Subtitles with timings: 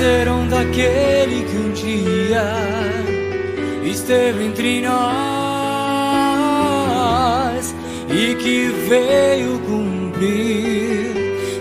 [0.00, 2.54] esqueceram daquele que um dia
[3.84, 4.94] esteve entre nós
[8.08, 11.12] e que veio cumprir,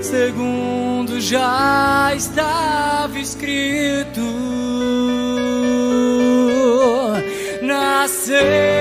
[0.02, 4.22] segundo já estava escrito.
[7.62, 8.79] Nascer.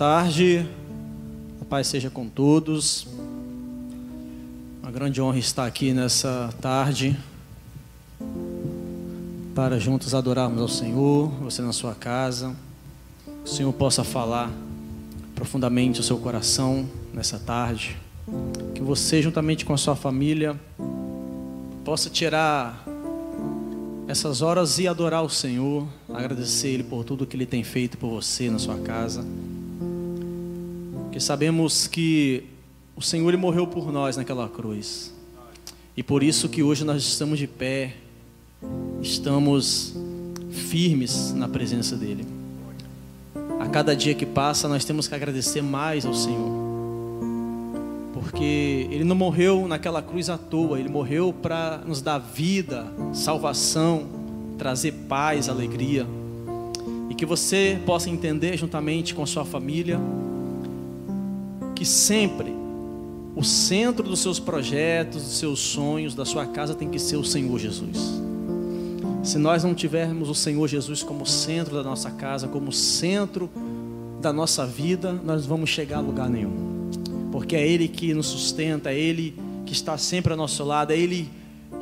[0.00, 0.66] Tarde,
[1.60, 3.06] a paz seja com todos.
[4.82, 7.14] Uma grande honra estar aqui nessa tarde
[9.54, 12.56] para juntos adorarmos ao Senhor, você na sua casa.
[13.44, 14.50] O Senhor possa falar
[15.34, 17.94] profundamente ao seu coração nessa tarde.
[18.74, 20.58] Que você, juntamente com a sua família,
[21.84, 22.86] possa tirar
[24.08, 28.08] essas horas e adorar o Senhor, agradecer Ele por tudo que Ele tem feito por
[28.08, 29.22] você na sua casa.
[31.10, 32.44] Porque sabemos que
[32.94, 35.12] o Senhor morreu por nós naquela cruz.
[35.96, 37.96] E por isso que hoje nós estamos de pé,
[39.02, 39.96] estamos
[40.52, 42.24] firmes na presença dEle.
[43.58, 46.48] A cada dia que passa, nós temos que agradecer mais ao Senhor.
[48.14, 54.06] Porque Ele não morreu naquela cruz à toa, Ele morreu para nos dar vida, salvação,
[54.56, 56.06] trazer paz, alegria.
[57.10, 60.00] E que você possa entender juntamente com sua família
[61.80, 62.54] que sempre
[63.34, 67.24] o centro dos seus projetos, dos seus sonhos, da sua casa tem que ser o
[67.24, 68.20] Senhor Jesus.
[69.22, 73.48] Se nós não tivermos o Senhor Jesus como centro da nossa casa, como centro
[74.20, 76.90] da nossa vida, nós vamos chegar a lugar nenhum.
[77.32, 79.34] Porque é Ele que nos sustenta, é Ele
[79.64, 81.30] que está sempre ao nosso lado, é Ele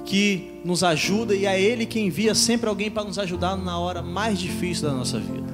[0.05, 4.01] que nos ajuda e é Ele que envia sempre alguém para nos ajudar na hora
[4.01, 5.49] mais difícil da nossa vida.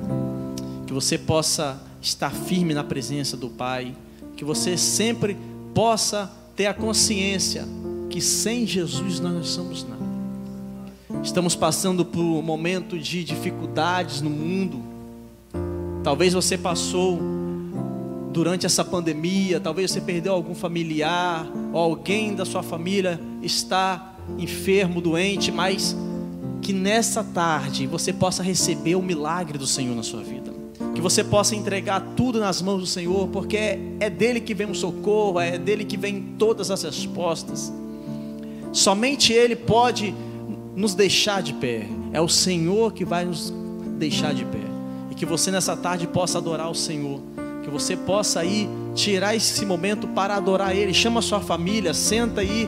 [0.87, 3.95] Que você possa estar firme na presença do Pai
[4.37, 5.37] que você sempre
[5.75, 7.67] possa ter a consciência
[8.11, 10.05] que sem Jesus nós não somos nada.
[11.23, 14.83] Estamos passando por um momento de dificuldades no mundo.
[16.03, 17.19] Talvez você passou
[18.31, 25.01] durante essa pandemia, talvez você perdeu algum familiar, ou alguém da sua família está enfermo,
[25.01, 25.97] doente, mas
[26.61, 30.34] que nessa tarde você possa receber o milagre do Senhor na sua vida
[31.05, 35.39] você possa entregar tudo nas mãos do Senhor, porque é, dele que vem o socorro,
[35.39, 37.71] é dele que vem todas as respostas.
[38.73, 40.15] Somente Ele pode
[40.75, 43.53] nos deixar de pé, é o Senhor que vai nos
[43.99, 44.65] deixar de pé,
[45.11, 47.21] e que você nessa tarde possa adorar o Senhor,
[47.63, 50.95] que você possa aí tirar esse momento para adorar Ele.
[50.95, 52.67] Chama a sua família, senta aí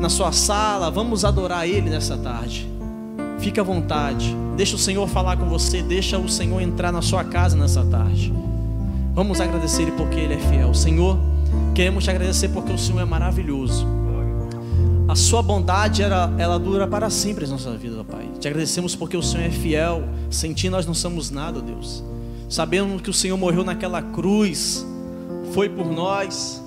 [0.00, 2.68] na sua sala, vamos adorar Ele nessa tarde.
[3.38, 4.36] Fique à vontade.
[4.56, 5.82] Deixa o Senhor falar com você.
[5.82, 8.32] Deixa o Senhor entrar na sua casa nessa tarde.
[9.14, 10.74] Vamos agradecer Ele porque Ele é fiel.
[10.74, 11.18] Senhor,
[11.74, 13.86] queremos te agradecer porque o Senhor é maravilhoso.
[15.08, 18.28] A sua bondade ela, ela dura para sempre em nossa vida, Pai.
[18.38, 20.02] Te agradecemos porque o Senhor é fiel.
[20.30, 22.04] Sem ti nós não somos nada, Deus.
[22.48, 24.86] Sabemos que o Senhor morreu naquela cruz,
[25.52, 26.62] foi por nós.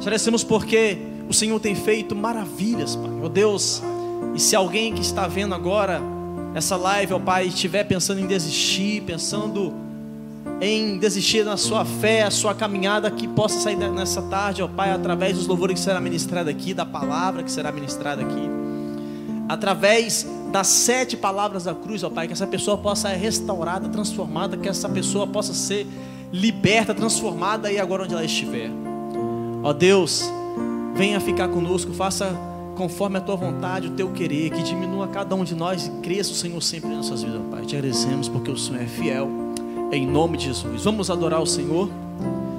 [0.00, 0.98] Te agradecemos porque
[1.28, 3.10] o Senhor tem feito maravilhas, Pai.
[3.22, 3.82] Oh Deus,
[4.34, 6.00] e se alguém que está vendo agora
[6.54, 9.72] essa live, ó Pai, estiver pensando em desistir, pensando
[10.60, 14.90] em desistir na sua fé, a sua caminhada, que possa sair nessa tarde, ó Pai,
[14.90, 18.50] através dos louvores que será ministrado aqui, da palavra que será ministrada aqui,
[19.48, 24.56] através das sete palavras da cruz, ó Pai, que essa pessoa possa ser restaurada, transformada,
[24.56, 25.86] que essa pessoa possa ser
[26.32, 28.70] liberta, transformada aí agora onde ela estiver.
[29.62, 30.30] Ó Deus,
[30.94, 32.36] venha ficar conosco, faça
[32.82, 36.32] conforme a tua vontade, o teu querer, que diminua cada um de nós e cresça
[36.32, 37.64] o Senhor sempre em nossas vidas, Pai.
[37.64, 39.30] Te agradecemos porque o Senhor é fiel,
[39.92, 40.82] em nome de Jesus.
[40.82, 41.88] Vamos adorar o Senhor,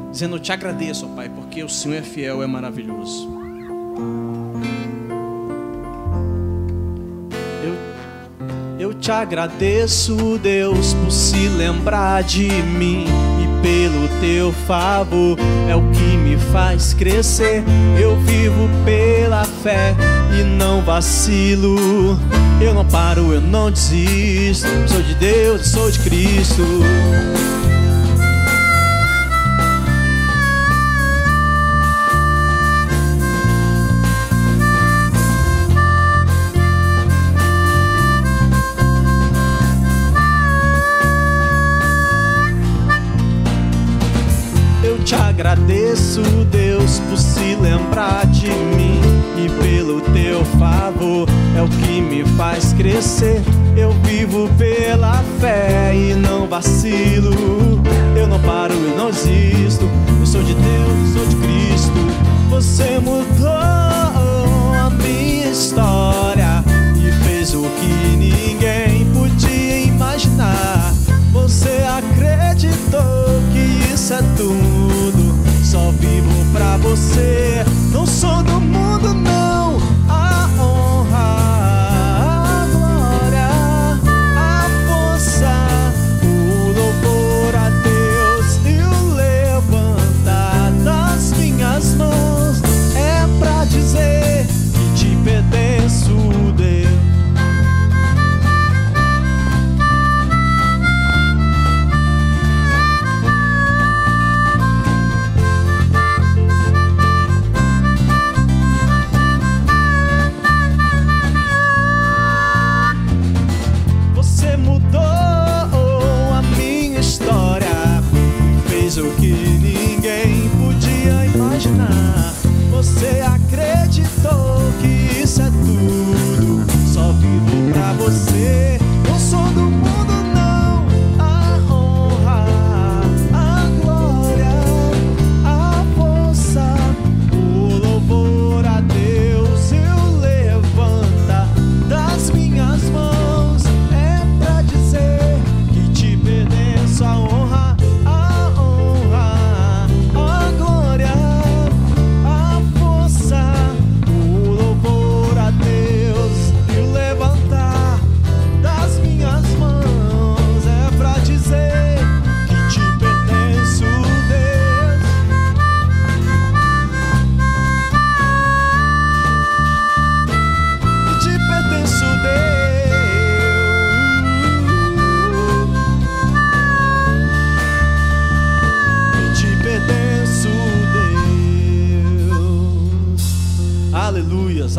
[0.09, 3.42] dizendo: Te agradeço, Pai, porque o Senhor é fiel, é maravilhoso.
[9.03, 13.05] Te agradeço, Deus, por se lembrar de mim
[13.61, 17.65] pelo teu favor é o que me faz crescer.
[17.99, 19.93] Eu vivo pela fé
[20.39, 22.17] e não vacilo.
[22.61, 24.69] Eu não paro, eu não desisto.
[24.87, 26.63] Sou de Deus, sou de Cristo.
[46.99, 47.32] Deus,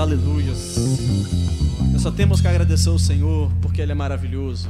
[0.04, 0.76] aleluias.
[1.90, 4.68] Nós só temos que agradecer ao Senhor porque Ele é maravilhoso.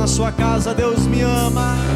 [0.00, 1.89] na sua casa, Deus me ama.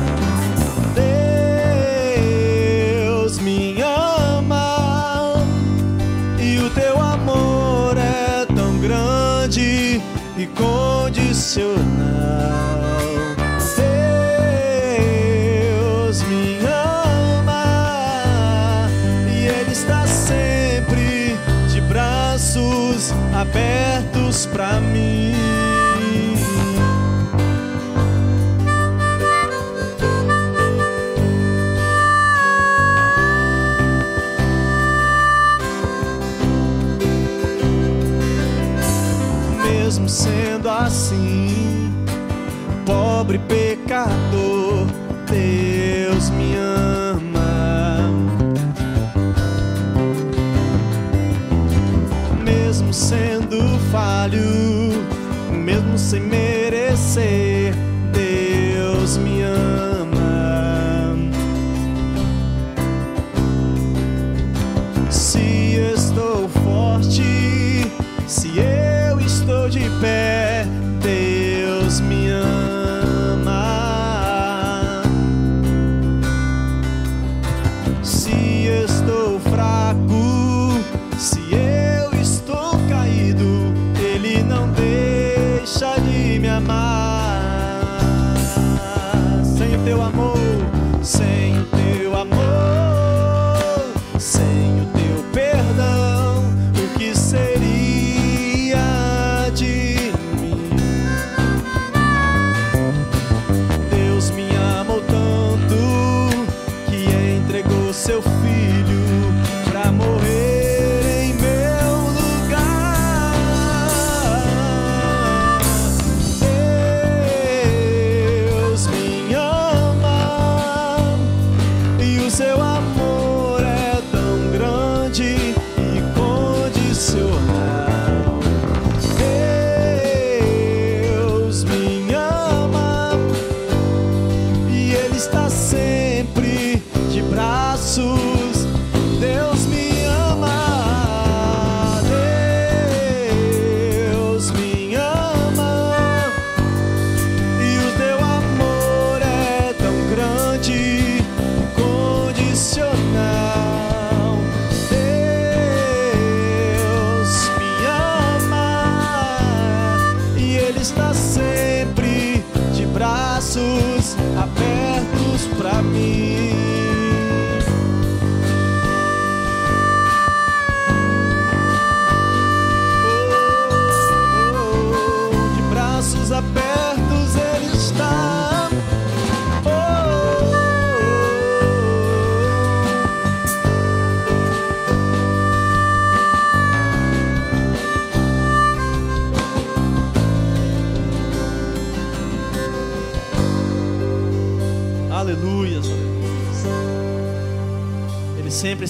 [56.14, 56.43] sem medo.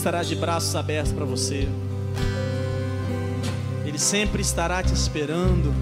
[0.05, 1.67] Estará de braços abertos para você.
[3.87, 5.73] Ele sempre estará te esperando.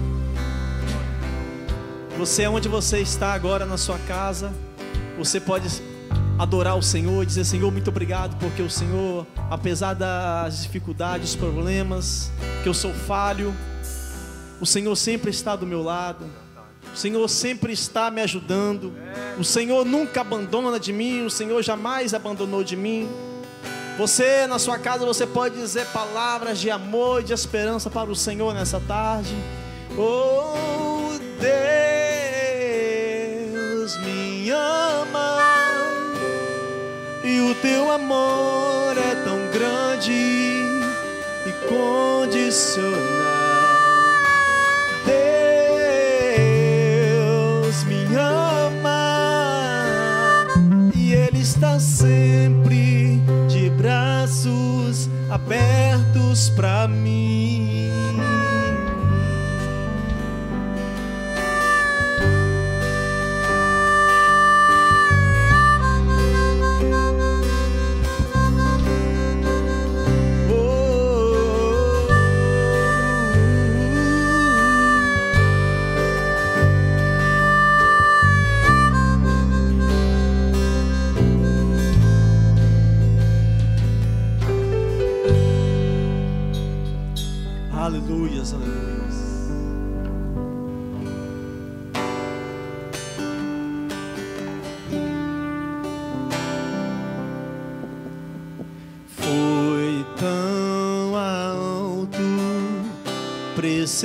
[2.17, 4.53] Você, onde você está agora na sua casa,
[5.17, 5.67] você pode
[6.39, 11.35] adorar o Senhor e dizer: Senhor, muito obrigado, porque o Senhor, apesar das dificuldades, dos
[11.35, 12.31] problemas,
[12.63, 13.53] que eu sou falho,
[14.61, 16.25] o Senhor sempre está do meu lado.
[16.93, 18.93] O Senhor sempre está me ajudando.
[19.37, 21.25] O Senhor nunca abandona de mim.
[21.25, 23.32] O Senhor jamais abandonou de mim.
[23.97, 28.15] Você, na sua casa, você pode dizer palavras de amor e de esperança para o
[28.15, 29.35] Senhor nessa tarde.
[29.95, 31.11] Oh,
[33.79, 35.37] Deus me ama.
[37.23, 42.93] E o teu amor é tão grande e condicional.
[45.05, 45.52] Deus
[55.33, 57.89] abertos para mim.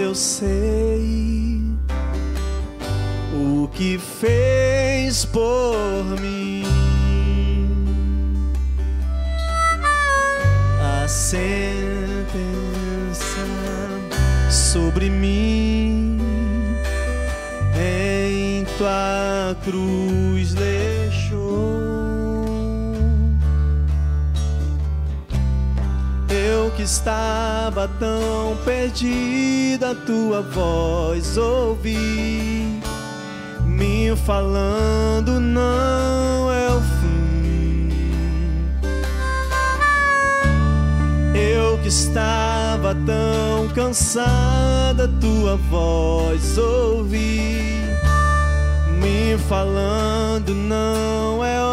[0.01, 1.61] Eu sei,
[3.35, 6.65] o que fez por mim.
[10.81, 12.27] A sentença
[14.51, 16.19] sobre mim
[17.77, 21.78] em tua cruz deixou.
[26.89, 32.81] Estava tão perdida, tua voz ouvi,
[33.67, 37.91] me falando não é o fim.
[41.35, 47.83] Eu que estava tão cansada, tua voz ouvi,
[48.99, 51.68] me falando não é o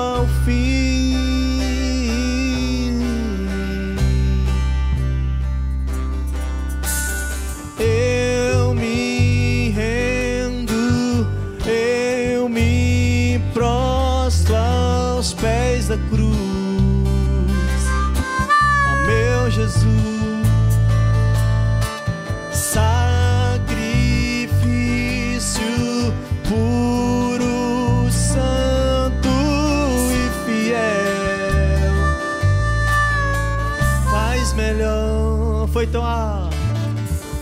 [35.95, 36.57] tão alto.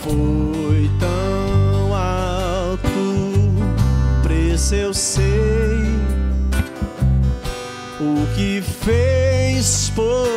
[0.03, 2.83] Foi tão alto,
[4.21, 5.81] preço eu sei,
[7.99, 10.32] o que fez por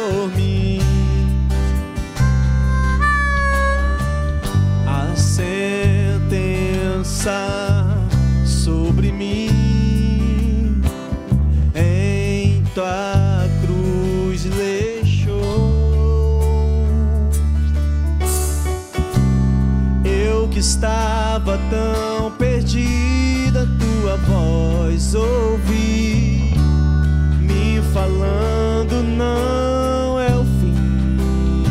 [21.71, 26.55] tão perdida, tua voz ouvi,
[27.41, 31.65] me falando não é o fim.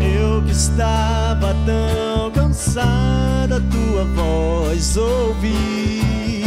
[0.00, 6.44] Eu que estava tão cansada, tua voz ouvi,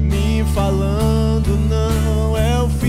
[0.00, 2.85] me falando não é o fim.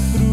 [0.00, 0.27] cruz.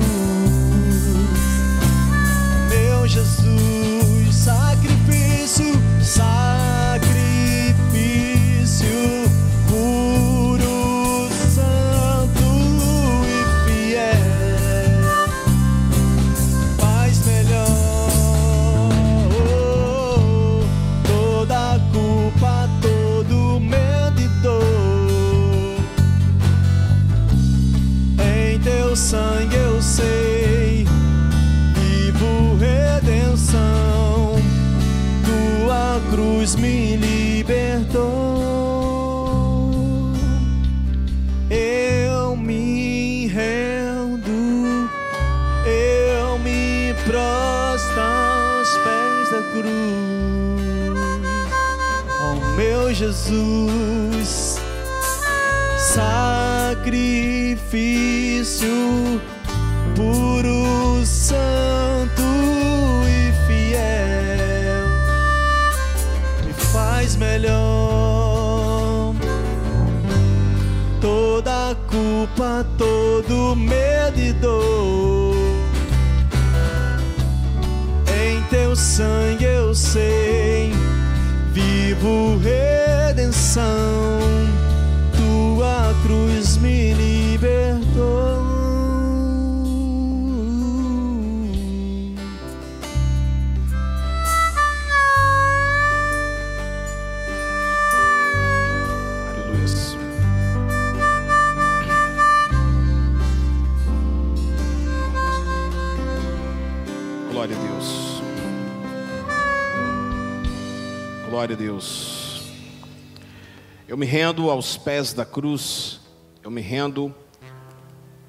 [114.55, 115.99] Aos pés da cruz.
[116.41, 117.13] Eu me rendo.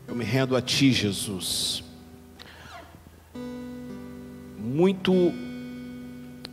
[0.09, 1.85] Eu me rendo a ti, Jesus.
[4.59, 5.33] Muito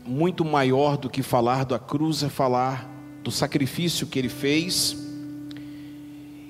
[0.06, 2.90] muito maior do que falar da cruz é falar
[3.24, 4.98] do sacrifício que ele fez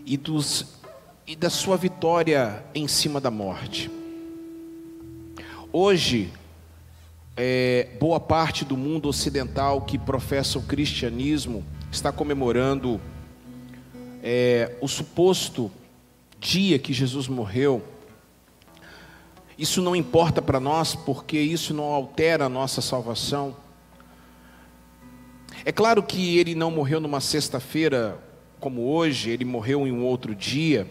[0.08, 0.80] e, dos,
[1.28, 3.92] e da sua vitória em cima da morte.
[5.72, 6.34] Hoje,
[7.38, 13.00] é, boa parte do mundo ocidental que professa o cristianismo está comemorando
[14.24, 15.70] é, o suposto
[16.40, 17.84] dia que Jesus morreu.
[19.58, 23.56] Isso não importa para nós, porque isso não altera a nossa salvação.
[25.66, 28.18] É claro que ele não morreu numa sexta-feira
[28.60, 30.90] como hoje, ele morreu em um outro dia.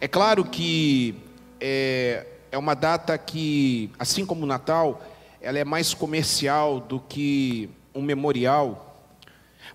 [0.00, 1.14] É claro que
[1.60, 5.00] é, é uma data que, assim como o Natal,
[5.40, 9.04] ela é mais comercial do que um memorial.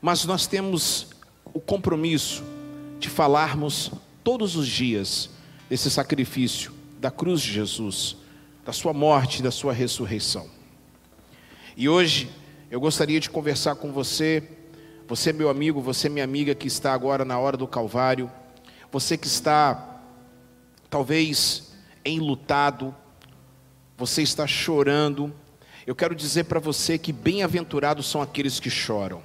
[0.02, 1.15] Mas nós temos
[1.56, 2.44] o compromisso
[3.00, 3.90] de falarmos
[4.26, 5.30] todos os dias
[5.70, 8.18] desse sacrifício da cruz de Jesus,
[8.66, 10.50] da sua morte da sua ressurreição.
[11.78, 12.30] E hoje
[12.70, 14.44] eu gostaria de conversar com você,
[15.08, 18.30] você meu amigo, você minha amiga que está agora na hora do Calvário,
[18.92, 20.02] você que está
[20.90, 21.72] talvez
[22.04, 22.94] enlutado,
[23.98, 25.34] você está chorando.
[25.88, 29.22] Eu quero dizer para você que bem-aventurados são aqueles que choram.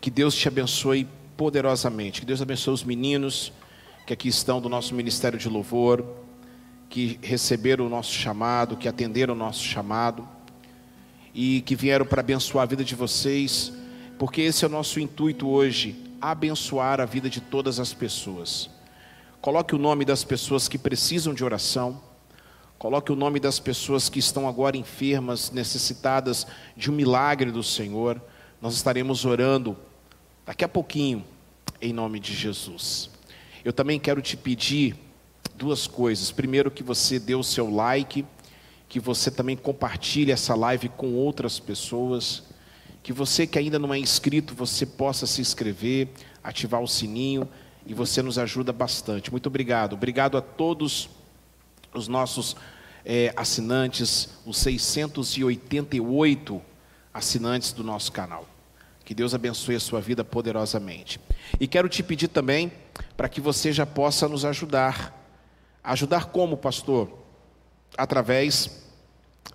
[0.00, 2.20] Que Deus te abençoe poderosamente.
[2.20, 3.52] Que Deus abençoe os meninos
[4.06, 6.04] que aqui estão do nosso ministério de louvor,
[6.88, 10.26] que receberam o nosso chamado, que atenderam o nosso chamado
[11.32, 13.72] e que vieram para abençoar a vida de vocês,
[14.18, 18.68] porque esse é o nosso intuito hoje, abençoar a vida de todas as pessoas.
[19.40, 22.00] Coloque o nome das pessoas que precisam de oração.
[22.78, 28.20] Coloque o nome das pessoas que estão agora enfermas, necessitadas de um milagre do Senhor.
[28.60, 29.76] Nós estaremos orando
[30.50, 31.24] daqui a pouquinho,
[31.80, 33.08] em nome de Jesus.
[33.64, 34.96] Eu também quero te pedir
[35.54, 36.32] duas coisas.
[36.32, 38.26] Primeiro, que você dê o seu like,
[38.88, 42.42] que você também compartilhe essa live com outras pessoas.
[43.00, 46.08] Que você que ainda não é inscrito, você possa se inscrever,
[46.42, 47.48] ativar o sininho
[47.86, 49.30] e você nos ajuda bastante.
[49.30, 49.92] Muito obrigado.
[49.92, 51.08] Obrigado a todos
[51.94, 52.56] os nossos
[53.04, 56.60] é, assinantes, os 688
[57.14, 58.49] assinantes do nosso canal.
[59.10, 61.20] Que Deus abençoe a sua vida poderosamente.
[61.58, 62.70] E quero te pedir também
[63.16, 65.12] para que você já possa nos ajudar.
[65.82, 67.10] Ajudar como, pastor?
[67.98, 68.84] Através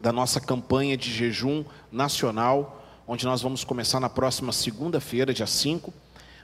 [0.02, 5.94] da nossa campanha de jejum nacional, onde nós vamos começar na próxima segunda-feira, dia 5,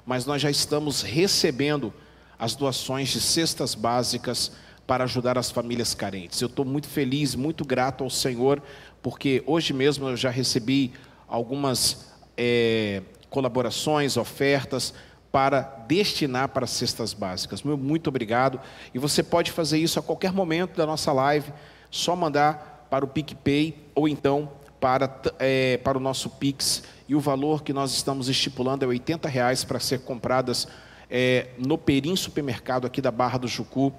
[0.06, 1.94] mas nós já estamos recebendo
[2.40, 4.54] as doações de cestas básicas
[4.88, 6.40] para ajudar as famílias carentes.
[6.40, 8.64] Eu estou muito feliz, muito grato ao Senhor,
[9.02, 10.94] porque hoje mesmo eu já recebi
[11.28, 14.94] algumas é, colaborações, ofertas
[15.32, 17.64] para destinar para cestas básicas.
[17.64, 18.60] Meu muito obrigado.
[18.94, 21.52] E você pode fazer isso a qualquer momento da nossa live,
[21.90, 26.84] só mandar para o PicPay ou então para, é, para o nosso Pix.
[27.08, 30.68] E o valor que nós estamos estipulando é 80 reais para ser compradas
[31.10, 33.94] é, no Perim Supermercado aqui da Barra do Jucu.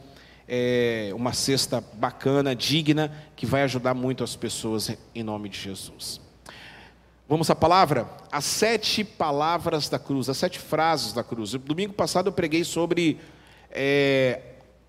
[0.47, 6.22] É uma cesta bacana, digna, que vai ajudar muito as pessoas em nome de Jesus.
[7.29, 8.07] Vamos à palavra?
[8.31, 11.53] As sete palavras da cruz, as sete frases da cruz.
[11.53, 13.19] Domingo passado eu preguei sobre
[13.71, 14.41] é,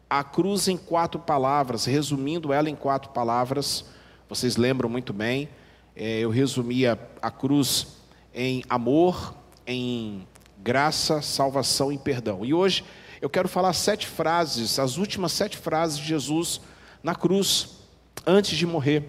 [0.10, 3.86] a cruz em quatro palavras, resumindo ela em quatro palavras.
[4.28, 5.48] Vocês lembram muito bem.
[5.96, 8.00] É, eu resumia a cruz
[8.34, 12.43] em amor, em graça, salvação e perdão.
[12.43, 12.84] E hoje
[13.22, 16.60] eu quero falar sete frases, as últimas sete frases de Jesus
[17.04, 17.78] na cruz,
[18.26, 19.04] antes de morrer.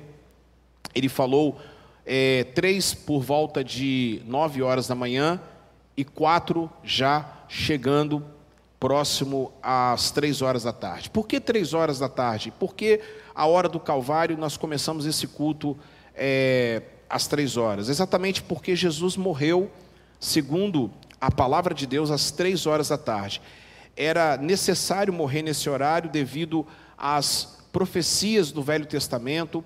[0.94, 1.58] Ele falou
[2.06, 5.40] é, três por volta de nove horas da manhã
[5.96, 8.24] e quatro já chegando
[8.78, 11.08] próximo às três horas da tarde.
[11.08, 12.52] Por que três horas da tarde?
[12.58, 13.00] Porque
[13.34, 15.76] a hora do Calvário nós começamos esse culto
[16.14, 17.88] é, às três horas.
[17.88, 19.70] Exatamente porque Jesus morreu,
[20.20, 20.90] segundo
[21.20, 23.40] a palavra de Deus, às três horas da tarde.
[23.96, 26.66] Era necessário morrer nesse horário devido
[26.98, 29.64] às profecias do Velho Testamento,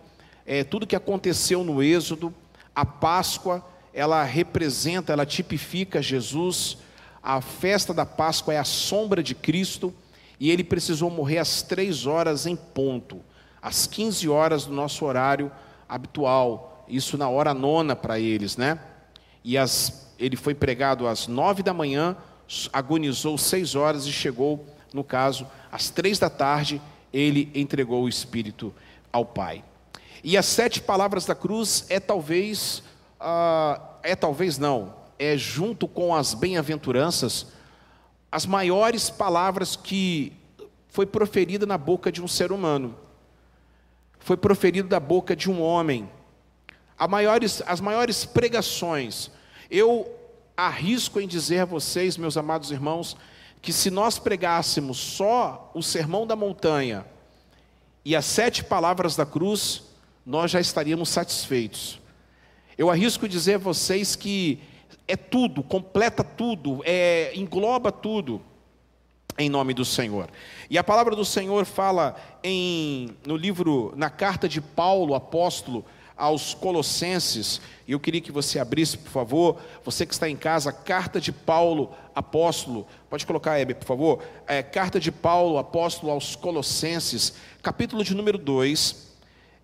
[0.48, 2.32] é, tudo que aconteceu no Êxodo,
[2.74, 6.78] a Páscoa, ela representa, ela tipifica Jesus.
[7.22, 9.92] A festa da Páscoa é a sombra de Cristo
[10.40, 13.20] e ele precisou morrer às três horas em ponto,
[13.60, 15.52] às 15 horas do nosso horário
[15.86, 18.80] habitual, isso na hora nona para eles, né?
[19.44, 22.16] E as, ele foi pregado às nove da manhã,
[22.72, 26.80] agonizou seis horas e chegou, no caso, às três da tarde,
[27.12, 28.72] ele entregou o Espírito
[29.12, 29.62] ao Pai.
[30.22, 32.82] E as sete palavras da cruz é talvez,
[33.20, 37.46] uh, é talvez não, é junto com as bem-aventuranças,
[38.30, 40.32] as maiores palavras que
[40.88, 42.96] foi proferida na boca de um ser humano,
[44.18, 46.10] foi proferido da boca de um homem.
[47.08, 49.30] Maiores, as maiores pregações.
[49.70, 50.10] Eu
[50.56, 53.16] arrisco em dizer a vocês, meus amados irmãos,
[53.62, 57.06] que se nós pregássemos só o sermão da montanha
[58.04, 59.84] e as sete palavras da cruz,
[60.28, 61.98] nós já estaríamos satisfeitos.
[62.76, 64.60] Eu arrisco dizer a vocês que
[65.08, 68.42] é tudo, completa tudo, é, engloba tudo
[69.38, 70.28] em nome do Senhor.
[70.68, 72.14] E a palavra do Senhor fala
[72.44, 75.82] em no livro, na carta de Paulo, apóstolo,
[76.14, 80.70] aos Colossenses, e eu queria que você abrisse, por favor, você que está em casa,
[80.72, 86.36] carta de Paulo, apóstolo, pode colocar, Hebe, por favor, é, carta de Paulo, apóstolo aos
[86.36, 89.07] Colossenses, capítulo de número 2,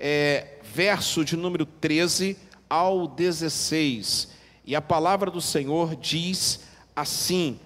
[0.07, 2.37] é, verso de número 13
[2.69, 4.29] ao 16.
[4.67, 6.61] E a palavra do Senhor diz
[6.95, 7.59] assim: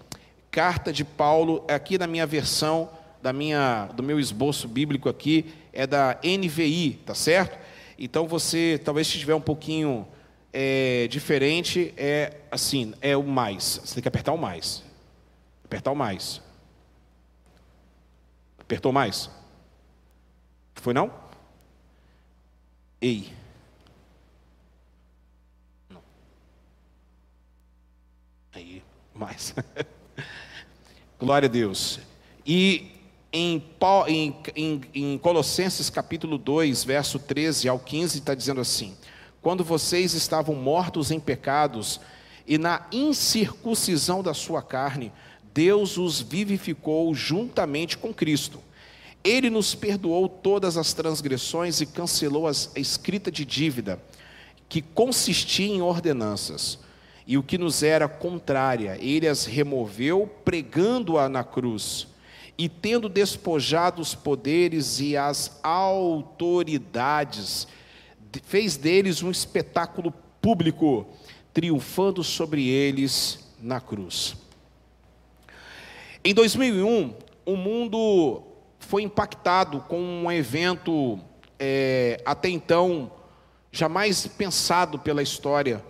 [0.48, 2.88] carta de Paulo, aqui na minha versão,
[3.20, 7.59] da minha, do meu esboço bíblico aqui, é da NVI, tá certo?
[7.98, 10.07] Então você, talvez se estiver um pouquinho
[10.53, 13.81] é, diferente, é assim, é o mais.
[13.85, 14.85] Você tem que apertar o mais.
[15.64, 16.40] Apertar o mais.
[18.61, 19.29] Apertou mais?
[20.77, 21.28] Foi não?
[23.01, 23.33] Ei.
[25.89, 26.03] Não.
[28.53, 28.83] Aí,
[29.15, 29.55] mais.
[31.19, 32.01] Glória a Deus.
[32.45, 32.91] E
[33.33, 33.63] em,
[34.09, 38.97] em, em, Colossenses capítulo 2, verso 13 ao 15, está dizendo assim:
[39.41, 42.01] Quando vocês estavam mortos em pecados
[42.49, 45.13] e na incircuncisão da sua carne,
[45.55, 48.61] Deus os vivificou juntamente com Cristo.
[49.29, 54.03] Ele nos perdoou todas as transgressões e cancelou a escrita de dívida,
[54.71, 56.79] que consistia em ordenanças,
[57.27, 62.07] e o que nos era contrária, ele as removeu, pregando-a na cruz,
[62.57, 67.69] e tendo despojado os poderes e as autoridades,
[68.45, 70.11] fez deles um espetáculo
[70.41, 71.07] público,
[71.53, 74.37] triunfando sobre eles na cruz.
[76.25, 77.12] Em 2001,
[77.45, 78.48] o mundo
[78.88, 81.20] foi impactado com um evento
[81.59, 83.12] é, até então
[83.70, 85.85] jamais pensado pela história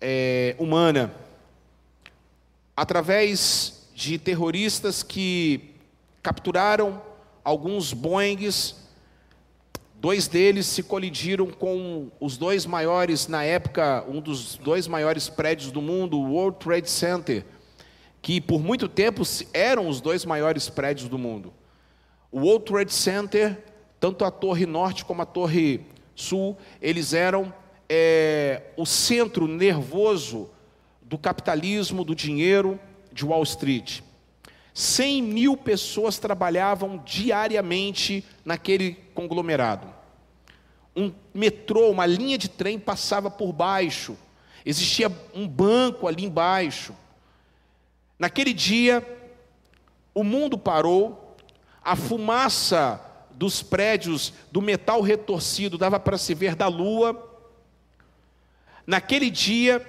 [0.00, 1.14] é, humana,
[2.74, 5.74] através de terroristas que
[6.22, 7.02] capturaram
[7.44, 8.74] alguns Boeings,
[9.94, 15.70] dois deles se colidiram com os dois maiores, na época, um dos dois maiores prédios
[15.70, 17.44] do mundo, o World Trade Center,
[18.22, 21.52] que por muito tempo eram os dois maiores prédios do mundo.
[22.34, 23.56] O World Trade Center,
[24.00, 27.54] tanto a Torre Norte como a Torre Sul, eles eram
[27.88, 30.50] é, o centro nervoso
[31.00, 32.76] do capitalismo, do dinheiro
[33.12, 34.00] de Wall Street.
[34.74, 39.86] 100 mil pessoas trabalhavam diariamente naquele conglomerado.
[40.96, 44.18] Um metrô, uma linha de trem passava por baixo.
[44.66, 46.96] Existia um banco ali embaixo.
[48.18, 49.06] Naquele dia,
[50.12, 51.23] o mundo parou,
[51.84, 57.30] a fumaça dos prédios, do metal retorcido, dava para se ver da lua.
[58.86, 59.84] Naquele dia,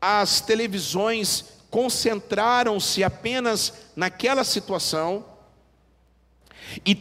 [0.00, 5.24] as televisões concentraram-se apenas naquela situação
[6.84, 6.98] e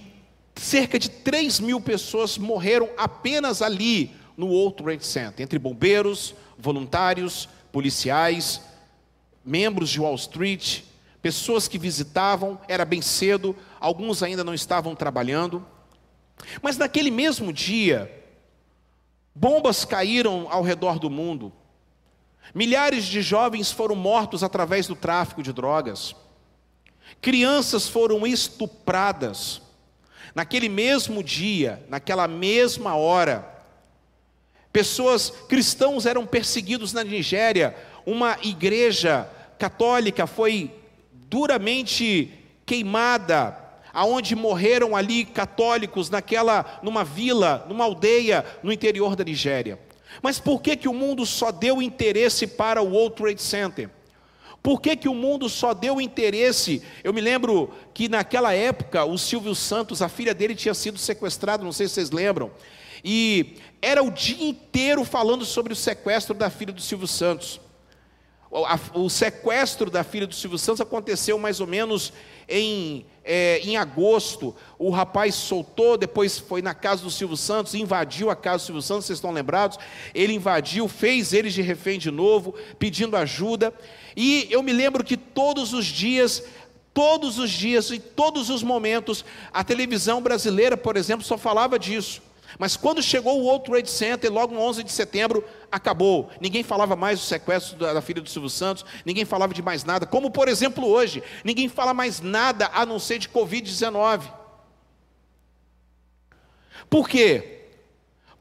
[0.55, 7.49] cerca de 3 mil pessoas morreram apenas ali no World Trade Center, entre bombeiros, voluntários,
[7.71, 8.61] policiais,
[9.43, 10.81] membros de Wall Street,
[11.21, 15.63] pessoas que visitavam, era bem cedo, alguns ainda não estavam trabalhando.
[16.61, 18.11] Mas naquele mesmo dia,
[19.33, 21.53] Bombas caíram ao redor do mundo.
[22.53, 26.15] Milhares de jovens foram mortos através do tráfico de drogas.
[27.21, 29.61] Crianças foram estupradas.
[30.33, 33.47] Naquele mesmo dia, naquela mesma hora,
[34.73, 37.75] pessoas cristãos eram perseguidos na Nigéria.
[38.03, 40.73] Uma igreja católica foi
[41.11, 42.33] duramente
[42.65, 43.64] queimada,
[43.95, 49.79] aonde morreram ali católicos naquela numa vila, numa aldeia no interior da Nigéria.
[50.21, 53.89] Mas por que que o mundo só deu interesse para o World Trade Center?
[54.61, 56.81] Por que, que o mundo só deu interesse?
[57.03, 61.63] Eu me lembro que naquela época o Silvio Santos, a filha dele tinha sido sequestrada,
[61.63, 62.51] não sei se vocês lembram.
[63.03, 67.61] E era o dia inteiro falando sobre o sequestro da filha do Silvio Santos.
[68.49, 72.11] O, sequestro da filha do Silvio Santos aconteceu mais ou menos
[72.47, 74.55] em, é, em agosto.
[74.77, 78.81] O rapaz soltou, depois foi na casa do Silvio Santos, invadiu a casa do Silvio
[78.81, 79.77] Santos, vocês estão lembrados?
[80.13, 83.73] Ele invadiu, fez eles de refém de novo, pedindo ajuda.
[84.15, 86.43] E eu me lembro que todos os dias
[86.93, 92.21] todos os dias, em todos os momentos, a televisão brasileira, por exemplo, só falava disso.
[92.57, 96.29] Mas quando chegou o World Trade Center, logo no 11 de setembro, acabou.
[96.39, 100.05] Ninguém falava mais do sequestro da filha do Silvio Santos, ninguém falava de mais nada.
[100.05, 104.21] Como, por exemplo, hoje, ninguém fala mais nada a não ser de Covid-19.
[106.89, 107.51] Por quê?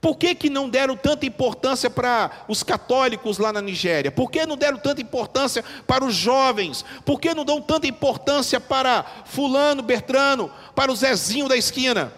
[0.05, 4.12] Por que, que não deram tanta importância para os católicos lá na Nigéria?
[4.12, 6.85] Por que não deram tanta importância para os jovens?
[7.06, 12.12] Por que não dão tanta importância para Fulano, Bertrano, para o Zezinho da esquina?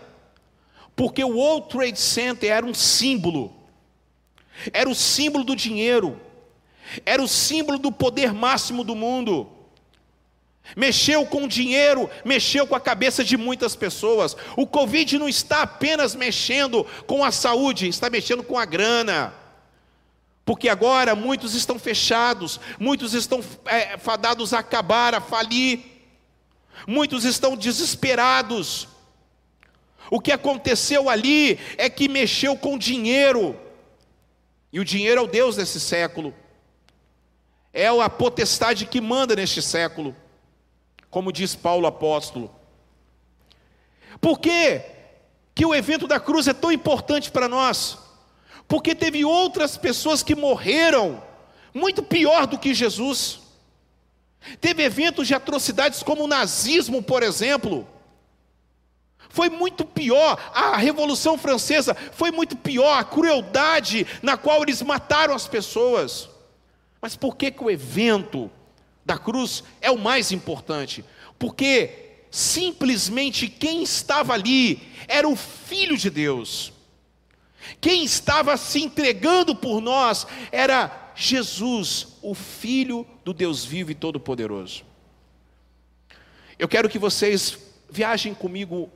[0.96, 3.54] Porque o World Trade Center era um símbolo,
[4.72, 6.18] era o símbolo do dinheiro,
[7.04, 9.52] era o símbolo do poder máximo do mundo.
[10.74, 14.36] Mexeu com o dinheiro, mexeu com a cabeça de muitas pessoas.
[14.56, 19.32] O Covid não está apenas mexendo com a saúde, está mexendo com a grana.
[20.46, 25.80] Porque agora muitos estão fechados, muitos estão é, fadados a acabar, a falir,
[26.86, 28.88] muitos estão desesperados.
[30.10, 33.58] O que aconteceu ali é que mexeu com dinheiro,
[34.72, 36.34] e o dinheiro é o Deus desse século,
[37.72, 40.14] é a potestade que manda neste século,
[41.10, 42.54] como diz Paulo apóstolo.
[44.20, 44.80] Por que,
[45.54, 47.98] que o evento da cruz é tão importante para nós?
[48.68, 51.22] Porque teve outras pessoas que morreram,
[51.74, 53.40] muito pior do que Jesus.
[54.60, 57.86] Teve eventos de atrocidades como o nazismo, por exemplo
[59.36, 60.38] foi muito pior.
[60.54, 62.98] A Revolução Francesa foi muito pior.
[62.98, 66.30] A crueldade na qual eles mataram as pessoas.
[67.02, 68.50] Mas por que, que o evento
[69.04, 71.04] da cruz é o mais importante?
[71.38, 76.72] Porque simplesmente quem estava ali era o Filho de Deus.
[77.78, 84.82] Quem estava se entregando por nós era Jesus, o Filho do Deus vivo e todo-poderoso.
[86.58, 87.58] Eu quero que vocês
[87.90, 88.90] viajem comigo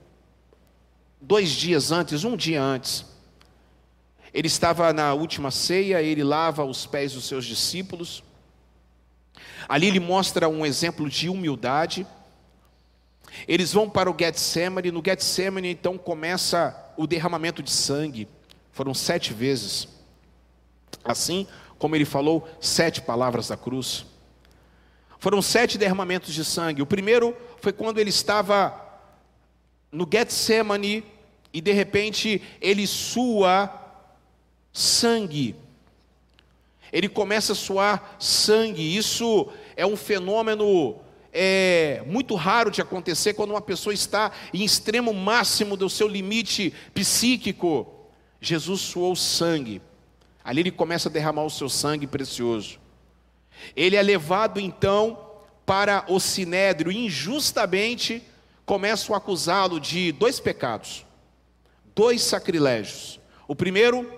[1.20, 3.04] dois dias antes, um dia antes,
[4.32, 8.22] ele estava na última ceia, ele lava os pés dos seus discípulos.
[9.68, 12.06] Ali ele mostra um exemplo de humildade.
[13.46, 18.28] Eles vão para o Getsemane, no Getsemane então começa o derramamento de sangue.
[18.72, 19.88] Foram sete vezes.
[21.04, 21.46] Assim
[21.78, 24.04] como ele falou, sete palavras da cruz.
[25.18, 26.82] Foram sete derramamentos de sangue.
[26.82, 28.89] O primeiro foi quando ele estava
[29.90, 31.04] no Getsemane
[31.52, 33.70] e de repente ele sua
[34.72, 35.56] sangue.
[36.92, 38.96] Ele começa a suar sangue.
[38.96, 40.96] Isso é um fenômeno
[41.32, 46.74] é, muito raro de acontecer quando uma pessoa está em extremo máximo do seu limite
[46.92, 47.86] psíquico.
[48.40, 49.80] Jesus suou sangue.
[50.42, 52.78] Ali ele começa a derramar o seu sangue precioso.
[53.76, 55.18] Ele é levado então
[55.66, 58.22] para o sinédrio injustamente
[58.70, 61.04] começam a acusá-lo de dois pecados,
[61.92, 63.18] dois sacrilégios.
[63.48, 64.08] O primeiro,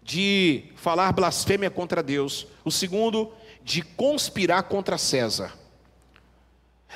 [0.00, 2.46] de falar blasfêmia contra Deus.
[2.64, 3.32] O segundo,
[3.64, 5.58] de conspirar contra César.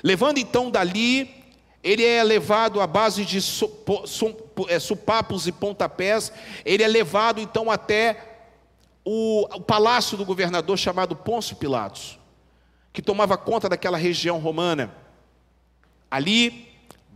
[0.04, 1.42] Levando então dali,
[1.82, 3.38] ele é levado à base de
[4.68, 6.32] é, supapos e pontapés,
[6.64, 8.44] ele é levado então até
[9.04, 12.20] o, o palácio do governador chamado Pôncio Pilatos,
[12.92, 14.94] que tomava conta daquela região romana.
[16.08, 16.69] Ali,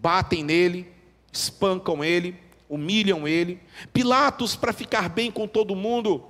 [0.04, 0.86] batem nele,
[1.32, 2.36] espancam ele,
[2.68, 3.58] humilham ele.
[3.90, 6.22] Pilatos, para ficar bem com todo mundo,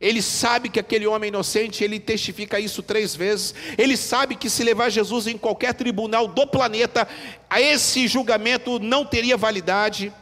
[0.00, 3.54] ele sabe que aquele homem inocente, ele testifica isso três vezes.
[3.78, 7.06] Ele sabe que se levar Jesus em qualquer tribunal do planeta,
[7.48, 10.12] a esse julgamento não teria validade.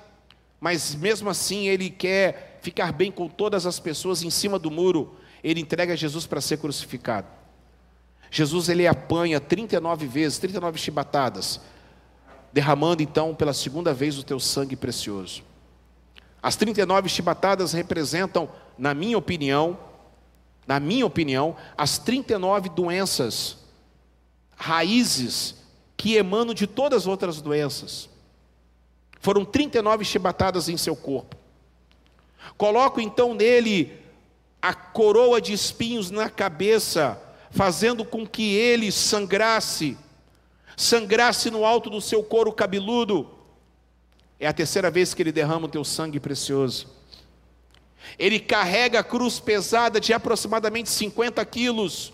[0.61, 5.17] Mas mesmo assim ele quer ficar bem com todas as pessoas em cima do muro,
[5.43, 7.29] ele entrega Jesus para ser crucificado.
[8.31, 11.63] Jesus ele apanha 39 vezes, 39 chibatadas,
[12.53, 15.43] derramando então pela segunda vez o teu sangue precioso.
[16.43, 19.79] As 39 chibatadas representam, na minha opinião,
[20.67, 23.57] na minha opinião, as 39 doenças,
[24.55, 25.55] raízes
[25.97, 28.09] que emanam de todas as outras doenças.
[29.21, 31.37] Foram 39 chibatadas em seu corpo.
[32.57, 33.99] Coloco então nele
[34.61, 37.21] a coroa de espinhos na cabeça,
[37.51, 39.97] fazendo com que ele sangrasse,
[40.79, 43.29] sangrasse no alto do seu couro cabeludo.
[44.39, 46.87] É a terceira vez que ele derrama o teu sangue precioso.
[48.17, 52.13] Ele carrega a cruz pesada de aproximadamente 50 quilos,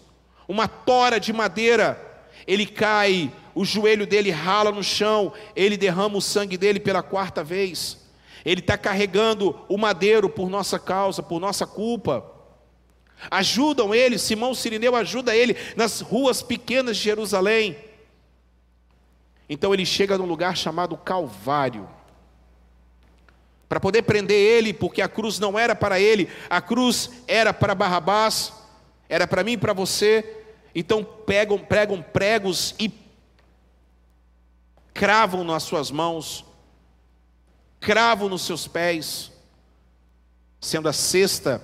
[0.48, 2.00] uma tora de madeira.
[2.46, 7.44] Ele cai, o joelho dele rala no chão, ele derrama o sangue dele pela quarta
[7.44, 7.98] vez.
[8.46, 12.24] Ele está carregando o madeiro por nossa causa, por nossa culpa.
[13.30, 17.76] Ajudam ele, Simão Sirineu ajuda ele nas ruas pequenas de Jerusalém.
[19.48, 21.88] Então ele chega num lugar chamado Calvário.
[23.68, 27.74] Para poder prender ele, porque a cruz não era para ele, a cruz era para
[27.74, 28.52] Barrabás,
[29.08, 30.42] era para mim e para você.
[30.74, 32.92] Então pegam, pregam pregos e
[34.92, 36.44] cravam nas suas mãos,
[37.80, 39.32] cravam nos seus pés,
[40.60, 41.62] sendo a sexta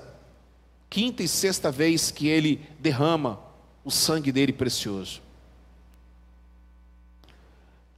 [0.90, 3.40] quinta e sexta vez que ele derrama
[3.84, 5.22] o sangue dele precioso.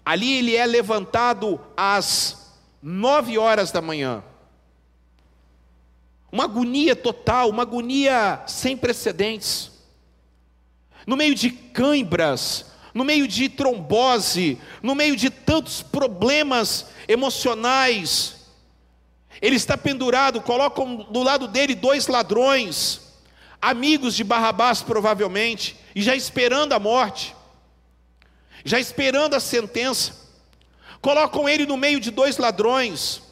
[0.04, 4.22] Ali ele é levantado às nove horas da manhã.
[6.30, 9.70] Uma agonia total, uma agonia sem precedentes.
[11.06, 18.42] No meio de cãibras, no meio de trombose, no meio de tantos problemas emocionais,
[19.40, 23.00] ele está pendurado, colocam do lado dele dois ladrões,
[23.60, 27.34] amigos de Barrabás provavelmente, e já esperando a morte,
[28.64, 30.20] já esperando a sentença.
[31.00, 33.22] Colocam ele no meio de dois ladrões,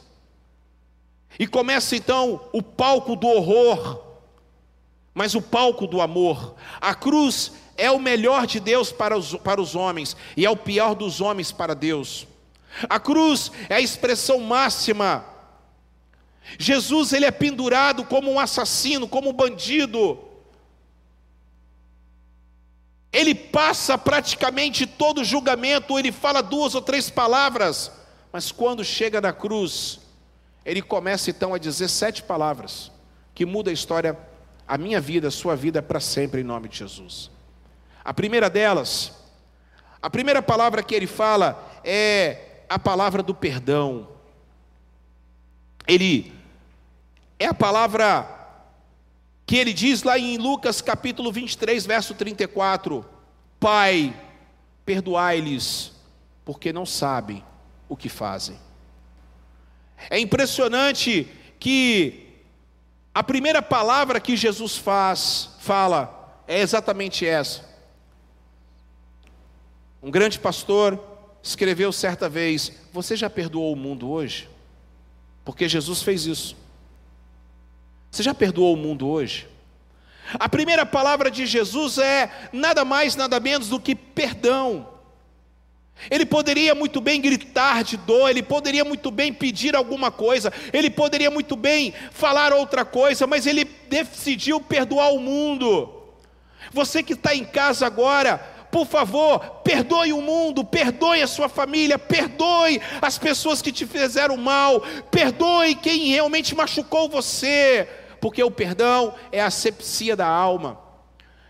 [1.38, 4.02] e começa então o palco do horror,
[5.14, 6.54] mas o palco do amor.
[6.80, 10.56] A cruz é o melhor de Deus para os, para os homens, e é o
[10.56, 12.26] pior dos homens para Deus.
[12.88, 15.24] A cruz é a expressão máxima
[16.58, 20.18] Jesus ele é pendurado como um assassino, como um bandido.
[23.12, 27.90] Ele passa praticamente todo o julgamento, ele fala duas ou três palavras,
[28.32, 29.98] mas quando chega na cruz,
[30.64, 32.90] ele começa então a dizer sete palavras,
[33.34, 34.16] que muda a história,
[34.66, 37.30] a minha vida, a sua vida para sempre, em nome de Jesus.
[38.04, 39.12] A primeira delas,
[40.00, 44.08] a primeira palavra que ele fala é a palavra do perdão.
[45.86, 46.32] Ele
[47.38, 48.39] é a palavra
[49.50, 53.04] que ele diz lá em Lucas capítulo 23, verso 34:
[53.58, 54.14] Pai,
[54.84, 55.90] perdoai-lhes,
[56.44, 57.42] porque não sabem
[57.88, 58.56] o que fazem.
[60.08, 61.28] É impressionante
[61.58, 62.28] que
[63.12, 67.68] a primeira palavra que Jesus faz, fala, é exatamente essa.
[70.00, 70.96] Um grande pastor
[71.42, 74.48] escreveu certa vez: Você já perdoou o mundo hoje?
[75.44, 76.56] Porque Jesus fez isso.
[78.10, 79.48] Você já perdoou o mundo hoje?
[80.34, 84.88] A primeira palavra de Jesus é nada mais, nada menos do que perdão.
[86.10, 90.88] Ele poderia muito bem gritar de dor, ele poderia muito bem pedir alguma coisa, ele
[90.88, 95.92] poderia muito bem falar outra coisa, mas ele decidiu perdoar o mundo.
[96.72, 101.98] Você que está em casa agora, por favor, perdoe o mundo, perdoe a sua família,
[101.98, 107.88] perdoe as pessoas que te fizeram mal, perdoe quem realmente machucou você
[108.20, 110.78] porque o perdão é a asepsia da alma.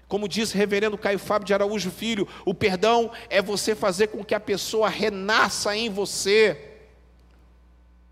[0.07, 4.35] Como diz reverendo Caio Fábio de Araújo Filho, o perdão é você fazer com que
[4.35, 6.71] a pessoa renasça em você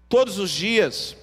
[0.09, 1.17] todos os dias.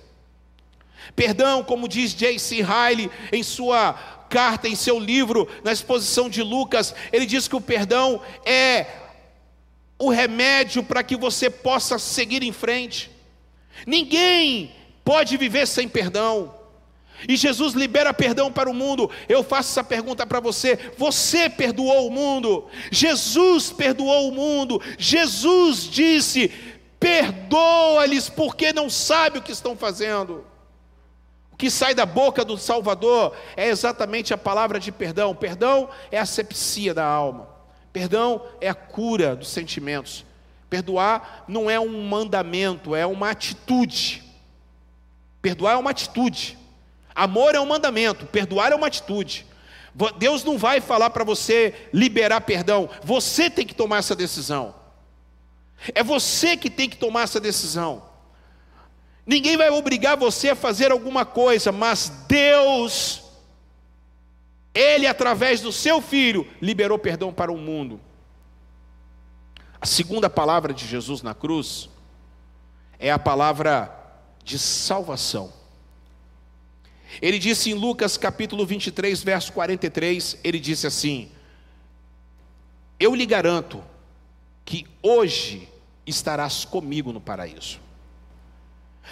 [1.15, 2.63] Perdão, como diz J.C.
[2.63, 3.95] Riley em sua
[4.29, 8.85] carta, em seu livro, na exposição de Lucas, ele diz que o perdão é
[9.97, 13.09] o remédio para que você possa seguir em frente.
[13.85, 14.73] Ninguém
[15.03, 16.53] pode viver sem perdão.
[17.27, 19.09] E Jesus libera perdão para o mundo.
[19.29, 22.67] Eu faço essa pergunta para você: você perdoou o mundo?
[22.91, 24.81] Jesus perdoou o mundo.
[24.97, 26.51] Jesus disse:
[26.99, 30.43] perdoa-lhes porque não sabe o que estão fazendo.
[31.55, 35.33] O que sai da boca do Salvador é exatamente a palavra de perdão.
[35.33, 37.47] Perdão é a sepsia da alma.
[37.93, 40.25] Perdão é a cura dos sentimentos.
[40.69, 44.21] Perdoar não é um mandamento, é uma atitude.
[45.41, 46.57] Perdoar é uma atitude.
[47.15, 49.45] Amor é um mandamento, perdoar é uma atitude.
[50.17, 54.75] Deus não vai falar para você liberar perdão, você tem que tomar essa decisão.
[55.93, 58.03] É você que tem que tomar essa decisão.
[59.25, 63.23] Ninguém vai obrigar você a fazer alguma coisa, mas Deus,
[64.73, 67.99] Ele, através do seu filho, liberou perdão para o mundo.
[69.81, 71.89] A segunda palavra de Jesus na cruz
[72.99, 73.91] é a palavra
[74.43, 75.51] de salvação.
[77.21, 81.31] Ele disse em Lucas capítulo 23, verso 43, ele disse assim:
[82.99, 83.83] Eu lhe garanto
[84.63, 85.69] que hoje
[86.05, 87.84] estarás comigo no paraíso.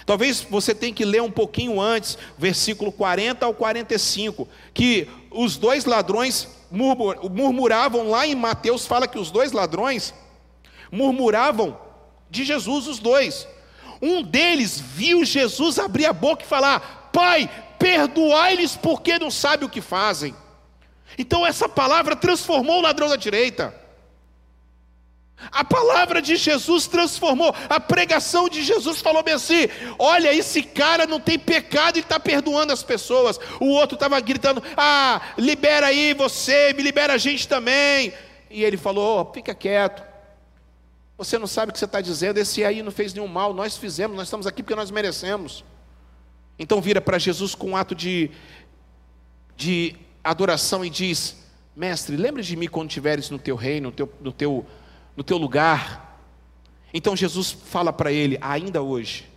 [0.04, 5.84] Talvez você tenha que ler um pouquinho antes, versículo 40 ao 45, que os dois
[5.84, 10.12] ladrões murmuravam lá em Mateus, fala que os dois ladrões
[10.90, 11.78] murmuravam
[12.28, 13.46] de Jesus, os dois.
[14.02, 19.70] Um deles viu Jesus abrir a boca e falar: Pai, perdoai-lhes porque não sabem o
[19.70, 20.34] que fazem.
[21.16, 23.83] Então essa palavra transformou o ladrão da direita.
[25.50, 29.68] A palavra de Jesus transformou, a pregação de Jesus falou bem assim:
[29.98, 33.38] olha, esse cara não tem pecado e está perdoando as pessoas.
[33.60, 38.12] O outro estava gritando: ah, libera aí você, me libera a gente também.
[38.50, 40.02] E ele falou: oh, fica quieto,
[41.16, 43.76] você não sabe o que você está dizendo, esse aí não fez nenhum mal, nós
[43.76, 45.64] fizemos, nós estamos aqui porque nós merecemos.
[46.58, 48.30] Então vira para Jesus com um ato de,
[49.56, 51.36] de adoração e diz:
[51.74, 54.66] Mestre, lembre de mim quando estiveres no teu reino, no teu, no teu
[55.16, 56.18] no teu lugar.
[56.92, 59.28] Então Jesus fala para ele: ainda hoje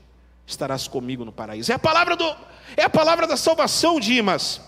[0.45, 1.71] estarás comigo no paraíso.
[1.71, 2.35] É a palavra do
[2.75, 4.61] é a palavra da salvação, Dimas.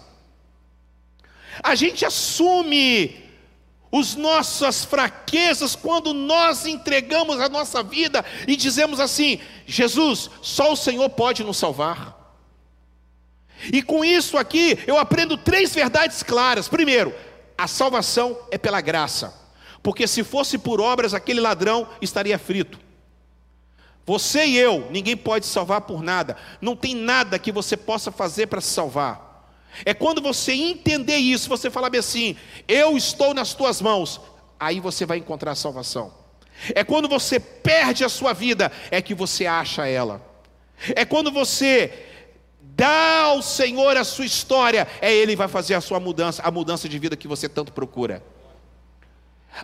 [1.62, 3.30] A gente assume
[3.92, 10.78] os nossas fraquezas quando nós entregamos a nossa vida e dizemos assim: Jesus, só o
[10.78, 12.18] Senhor pode nos salvar.
[13.74, 16.70] E com isso aqui eu aprendo três verdades claras.
[16.70, 17.14] Primeiro,
[17.58, 19.40] a salvação é pela graça
[19.82, 22.80] porque se fosse por obras, aquele ladrão estaria frito.
[24.06, 28.48] Você e eu, ninguém pode salvar por nada, não tem nada que você possa fazer
[28.48, 29.30] para se salvar.
[29.86, 32.36] É quando você entender isso, você falar bem assim:
[32.68, 34.20] eu estou nas tuas mãos,
[34.60, 36.12] aí você vai encontrar a salvação.
[36.76, 40.22] É quando você perde a sua vida, é que você acha ela.
[40.96, 42.08] É quando você
[42.62, 46.90] dá ao Senhor a sua história, é Ele vai fazer a sua mudança, a mudança
[46.90, 48.24] de vida que você tanto procura.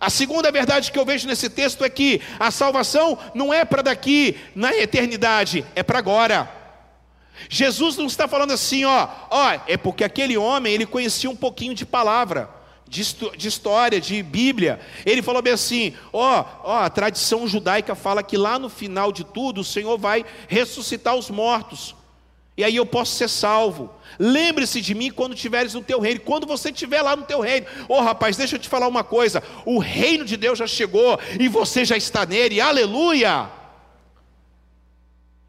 [0.00, 3.82] A segunda verdade que eu vejo nesse texto é que a salvação não é para
[3.82, 6.50] daqui, na eternidade, é para agora.
[7.48, 11.74] Jesus não está falando assim, ó, ó, é porque aquele homem ele conhecia um pouquinho
[11.74, 12.50] de palavra,
[12.88, 13.02] de,
[13.36, 14.80] de história, de Bíblia.
[15.04, 19.24] Ele falou bem assim, ó, ó, a tradição judaica fala que lá no final de
[19.24, 21.94] tudo o Senhor vai ressuscitar os mortos.
[22.56, 23.90] E aí eu posso ser salvo.
[24.18, 26.20] Lembre-se de mim quando estiveres no teu reino.
[26.20, 27.66] Quando você estiver lá no teu reino.
[27.86, 29.42] Oh, rapaz, deixa eu te falar uma coisa.
[29.66, 32.60] O reino de Deus já chegou e você já está nele.
[32.60, 33.50] Aleluia!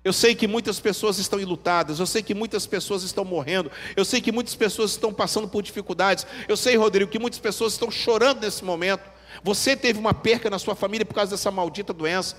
[0.03, 4.05] Eu sei que muitas pessoas estão enlutadas, eu sei que muitas pessoas estão morrendo, eu
[4.05, 7.91] sei que muitas pessoas estão passando por dificuldades, eu sei, Rodrigo, que muitas pessoas estão
[7.91, 9.03] chorando nesse momento.
[9.43, 12.37] Você teve uma perca na sua família por causa dessa maldita doença.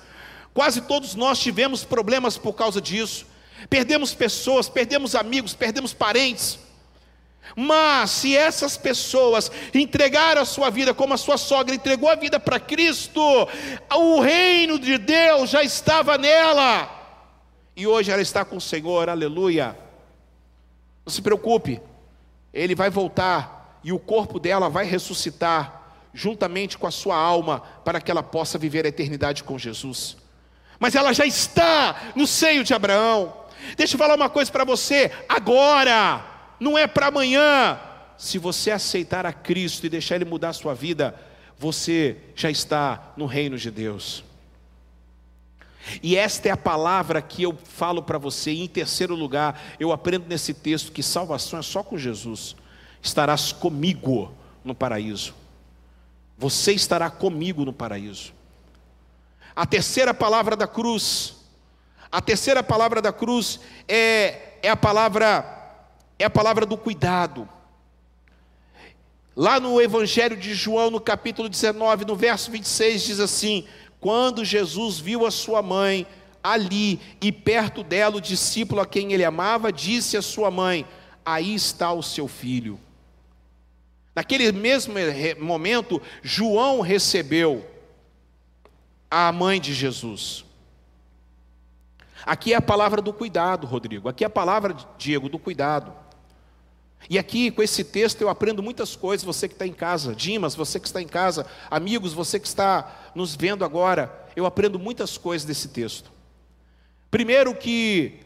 [0.55, 3.27] Quase todos nós tivemos problemas por causa disso
[3.69, 6.59] perdemos pessoas, perdemos amigos, perdemos parentes.
[7.57, 12.39] Mas se essas pessoas entregaram a sua vida como a sua sogra entregou a vida
[12.39, 13.21] para Cristo,
[13.95, 16.95] o reino de Deus já estava nela.
[17.75, 19.77] E hoje ela está com o Senhor, aleluia.
[21.05, 21.81] Não se preocupe,
[22.53, 25.79] ele vai voltar e o corpo dela vai ressuscitar
[26.13, 30.17] juntamente com a sua alma para que ela possa viver a eternidade com Jesus.
[30.79, 33.33] Mas ela já está no seio de Abraão.
[33.77, 36.25] Deixa eu falar uma coisa para você, agora,
[36.59, 37.79] não é para amanhã.
[38.17, 41.15] Se você aceitar a Cristo e deixar Ele mudar a sua vida,
[41.59, 44.25] você já está no reino de Deus.
[46.03, 48.51] E esta é a palavra que eu falo para você.
[48.51, 52.57] Em terceiro lugar, eu aprendo nesse texto que salvação é só com Jesus.
[53.01, 54.33] Estarás comigo
[54.65, 55.35] no paraíso.
[56.37, 58.33] Você estará comigo no paraíso.
[59.55, 61.38] A terceira palavra da cruz
[62.11, 65.55] a terceira palavra da cruz é, é a palavra
[66.19, 67.49] é a palavra do cuidado.
[69.37, 73.65] Lá no Evangelho de João, no capítulo 19, no verso 26, diz assim:
[74.01, 76.07] Quando Jesus viu a sua mãe
[76.43, 80.85] ali e perto dela o discípulo a quem ele amava, disse à sua mãe:
[81.25, 82.81] Aí está o seu filho.
[84.13, 84.95] Naquele mesmo
[85.39, 87.65] momento, João recebeu
[89.09, 90.48] a mãe de Jesus.
[92.25, 94.09] Aqui é a palavra do cuidado, Rodrigo.
[94.09, 95.93] Aqui é a palavra, Diego, do cuidado.
[97.09, 99.25] E aqui, com esse texto, eu aprendo muitas coisas.
[99.25, 103.11] Você que está em casa, Dimas, você que está em casa, amigos, você que está
[103.14, 106.11] nos vendo agora, eu aprendo muitas coisas desse texto.
[107.11, 108.21] Primeiro, que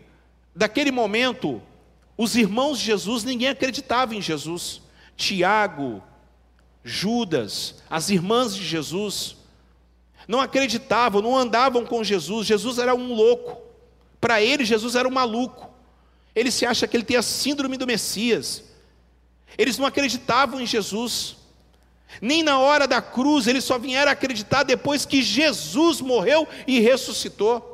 [0.54, 1.62] daquele momento,
[2.16, 4.82] os irmãos de Jesus, ninguém acreditava em Jesus.
[5.16, 6.02] Tiago,
[6.82, 9.36] Judas, as irmãs de Jesus,
[10.26, 12.46] não acreditavam, não andavam com Jesus.
[12.46, 13.71] Jesus era um louco.
[14.22, 15.68] Para ele, Jesus era um maluco.
[16.32, 18.62] Ele se acha que ele tem a síndrome do Messias.
[19.58, 21.36] Eles não acreditavam em Jesus.
[22.20, 27.68] Nem na hora da cruz, eles só vieram acreditar depois que Jesus morreu e ressuscitou.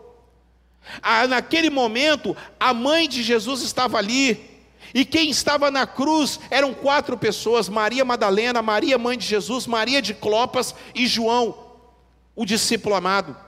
[1.03, 4.63] Ah, naquele momento, a mãe de Jesus estava ali,
[4.95, 10.01] e quem estava na cruz eram quatro pessoas: Maria Madalena, Maria, mãe de Jesus, Maria
[10.01, 11.55] de Clopas e João,
[12.35, 13.48] o discípulo amado.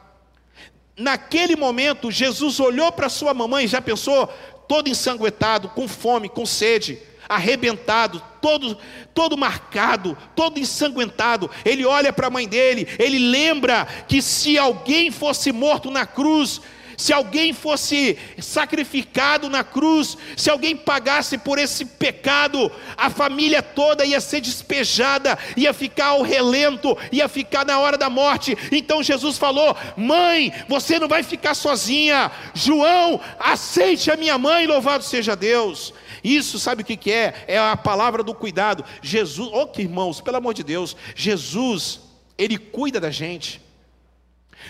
[0.97, 4.27] Naquele momento, Jesus olhou para sua mamãe, já pensou,
[4.69, 8.77] todo ensanguentado, com fome, com sede, arrebentado, todo,
[9.15, 11.51] todo marcado, todo ensanguentado.
[11.65, 16.61] Ele olha para a mãe dele, ele lembra que se alguém fosse morto na cruz,
[17.01, 24.05] se alguém fosse sacrificado na cruz, se alguém pagasse por esse pecado, a família toda
[24.05, 28.55] ia ser despejada, ia ficar ao relento, ia ficar na hora da morte.
[28.71, 32.31] Então Jesus falou: Mãe, você não vai ficar sozinha.
[32.53, 35.95] João, aceite a minha mãe, louvado seja Deus.
[36.23, 37.33] Isso sabe o que, é?
[37.49, 38.85] É a palavra do cuidado.
[39.01, 42.01] Jesus, oh que irmãos, pelo amor de Deus, Jesus,
[42.37, 43.70] Ele cuida da gente.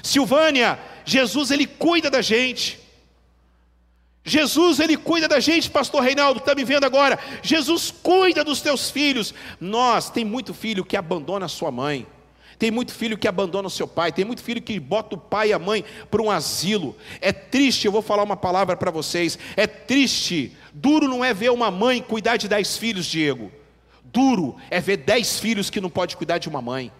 [0.02, 2.80] Silvânia, Jesus ele cuida da gente.
[4.22, 7.18] Jesus, Ele cuida da gente, pastor Reinaldo, está me vendo agora.
[7.42, 9.34] Jesus cuida dos teus filhos.
[9.58, 12.06] Nós, tem muito filho que abandona a sua mãe,
[12.58, 15.48] tem muito filho que abandona o seu pai, tem muito filho que bota o pai
[15.48, 16.94] e a mãe para um asilo.
[17.20, 19.38] É triste, eu vou falar uma palavra para vocês.
[19.56, 23.50] É triste, duro não é ver uma mãe cuidar de dez filhos, Diego.
[24.04, 26.92] Duro é ver dez filhos que não pode cuidar de uma mãe.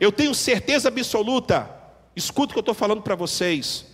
[0.00, 1.70] Eu tenho certeza absoluta,
[2.16, 3.86] escuta o que eu estou falando para vocês.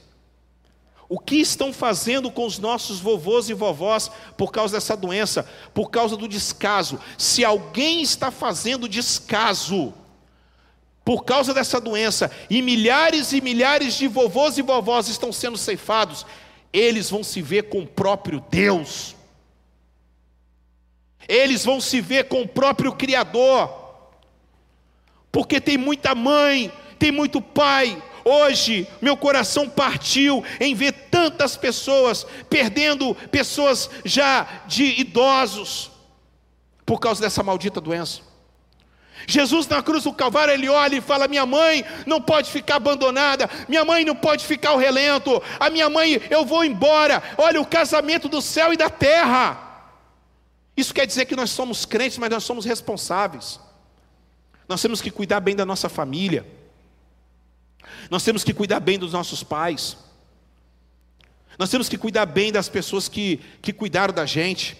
[1.08, 5.90] O que estão fazendo com os nossos vovôs e vovós por causa dessa doença, por
[5.90, 7.00] causa do descaso?
[7.18, 9.92] Se alguém está fazendo descaso
[11.04, 16.24] por causa dessa doença, e milhares e milhares de vovôs e vovós estão sendo ceifados,
[16.72, 19.16] eles vão se ver com o próprio Deus,
[21.26, 23.79] eles vão se ver com o próprio Criador
[25.32, 28.02] porque tem muita mãe, tem muito pai.
[28.24, 35.90] Hoje, meu coração partiu em ver tantas pessoas perdendo pessoas já de idosos
[36.84, 38.20] por causa dessa maldita doença.
[39.26, 43.48] Jesus na cruz do Calvário, ele olha e fala: Minha mãe não pode ficar abandonada,
[43.68, 47.22] minha mãe não pode ficar ao relento, a minha mãe, eu vou embora.
[47.38, 49.68] Olha o casamento do céu e da terra.
[50.76, 53.60] Isso quer dizer que nós somos crentes, mas nós somos responsáveis.
[54.70, 56.46] Nós temos que cuidar bem da nossa família.
[58.08, 59.96] Nós temos que cuidar bem dos nossos pais.
[61.58, 64.78] Nós temos que cuidar bem das pessoas que, que cuidaram da gente.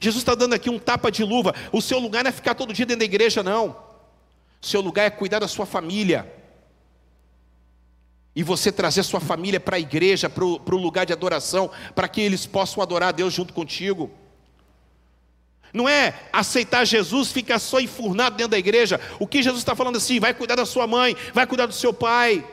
[0.00, 1.54] Jesus está dando aqui um tapa de luva.
[1.70, 3.76] O seu lugar não é ficar todo dia dentro da igreja, não.
[4.60, 6.28] O seu lugar é cuidar da sua família.
[8.34, 12.20] E você trazer sua família para a igreja, para o lugar de adoração, para que
[12.20, 14.10] eles possam adorar a Deus junto contigo.
[15.72, 19.00] Não é aceitar Jesus, ficar só enfurnado dentro da igreja.
[19.18, 21.92] O que Jesus está falando assim, vai cuidar da sua mãe, vai cuidar do seu
[21.92, 22.44] pai.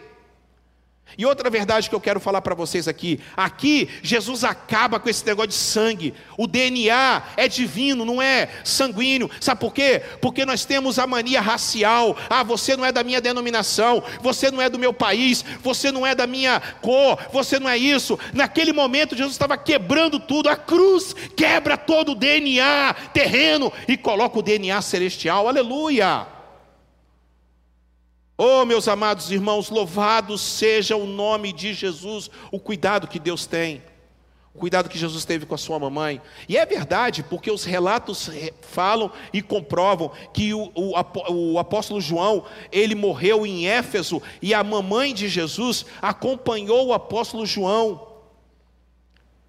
[1.15, 5.25] E outra verdade que eu quero falar para vocês aqui: aqui Jesus acaba com esse
[5.25, 6.13] negócio de sangue.
[6.37, 9.29] O DNA é divino, não é sanguíneo.
[9.39, 10.01] Sabe por quê?
[10.21, 12.17] Porque nós temos a mania racial.
[12.29, 16.05] Ah, você não é da minha denominação, você não é do meu país, você não
[16.05, 18.19] é da minha cor, você não é isso.
[18.33, 20.49] Naquele momento, Jesus estava quebrando tudo.
[20.49, 25.47] A cruz quebra todo o DNA terreno e coloca o DNA celestial.
[25.47, 26.36] Aleluia!
[28.39, 33.81] Oh, meus amados irmãos, louvado seja o nome de Jesus, o cuidado que Deus tem,
[34.53, 36.21] o cuidado que Jesus teve com a sua mamãe.
[36.47, 38.29] E é verdade, porque os relatos
[38.61, 40.93] falam e comprovam que o, o,
[41.33, 47.43] o apóstolo João, ele morreu em Éfeso e a mamãe de Jesus acompanhou o apóstolo
[47.43, 48.07] João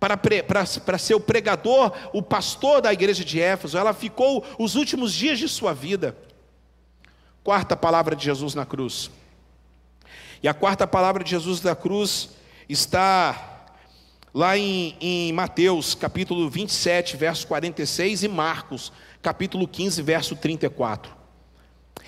[0.01, 3.77] para, para, para ser o pregador, o pastor da igreja de Éfeso.
[3.77, 6.17] Ela ficou os últimos dias de sua vida.
[7.49, 9.11] Quarta palavra de Jesus na cruz.
[10.43, 12.29] E a quarta palavra de Jesus na cruz
[12.69, 13.65] está
[14.35, 18.93] lá em, em, Mateus, capítulo 27, verso 46, e Marcos,
[19.23, 21.11] capítulo 15, verso 34.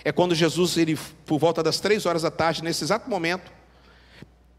[0.04, 3.50] É quando Jesus, ele, por volta das três horas da tarde, nesse exato momento,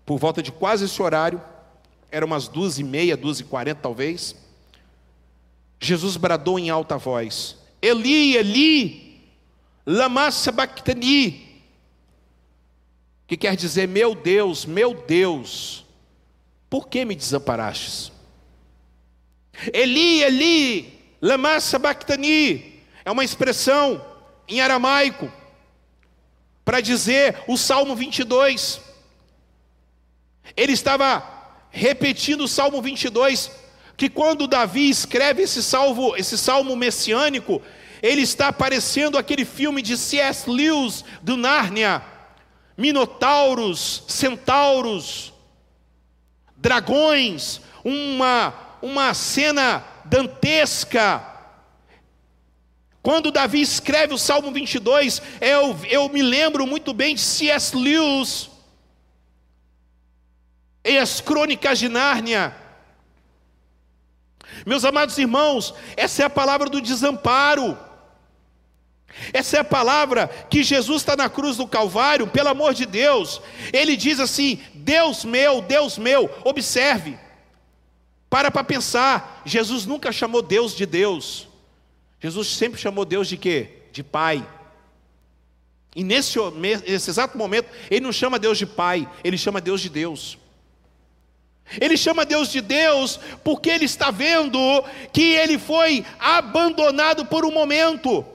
[0.04, 1.40] por volta de quase esse horário,
[2.10, 4.36] era umas duas e meia, duas e quarenta talvez,
[5.80, 9.11] Jesus bradou em alta voz: Eli, Eli,
[9.86, 11.64] lama sabachthani,
[13.28, 15.86] que quer dizer, meu Deus, meu Deus,
[16.70, 18.12] por que me desamparastes?
[19.74, 24.06] Eli, Eli, lama sabachthani, é uma expressão
[24.48, 25.32] em aramaico
[26.64, 28.82] para dizer o Salmo 22.
[30.56, 33.52] Ele estava repetindo o Salmo 22,
[33.96, 37.62] que quando Davi escreve esse salvo, esse salmo messiânico,
[38.02, 40.50] ele está parecendo aquele filme de C.S.
[40.50, 42.04] Lewis do Nárnia,
[42.78, 45.34] minotauros, centauros,
[46.58, 51.28] dragões, uma uma cena dantesca.
[53.02, 57.76] Quando Davi escreve o Salmo 22, eu, eu me lembro muito bem de C.S.
[57.76, 58.50] Lewis,
[60.84, 62.56] em as crônicas de Nárnia.
[64.66, 67.78] Meus amados irmãos, essa é a palavra do desamparo.
[69.34, 73.42] Essa é a palavra que Jesus está na cruz do Calvário, pelo amor de Deus.
[73.74, 77.18] Ele diz assim: Deus meu, Deus meu, observe.
[78.30, 81.48] Para para pensar, Jesus nunca chamou Deus de Deus.
[82.20, 83.70] Jesus sempre chamou Deus de quê?
[83.92, 84.48] De Pai.
[85.96, 89.90] E nesse, nesse exato momento, ele não chama Deus de Pai, ele chama Deus de
[89.90, 90.38] Deus.
[91.80, 94.60] Ele chama Deus de Deus porque ele está vendo
[95.14, 98.26] que ele foi abandonado por um momento.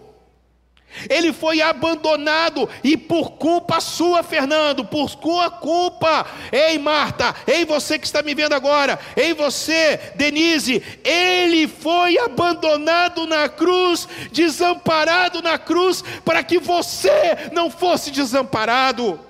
[1.08, 6.26] Ele foi abandonado e por culpa sua, Fernando, por sua culpa.
[6.50, 13.26] Ei, Marta, ei, você que está me vendo agora, ei, você, Denise, ele foi abandonado
[13.26, 19.20] na cruz, desamparado na cruz, para que você não fosse desamparado.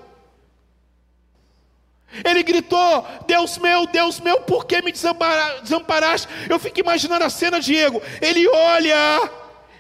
[2.25, 6.29] Ele gritou: Deus meu, Deus meu, por que me desamparaste?
[6.49, 8.01] Eu fico imaginando a cena, Diego.
[8.21, 9.31] Ele olha,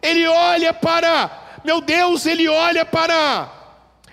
[0.03, 1.31] ele olha para,
[1.67, 3.53] meu Deus, ele olha para,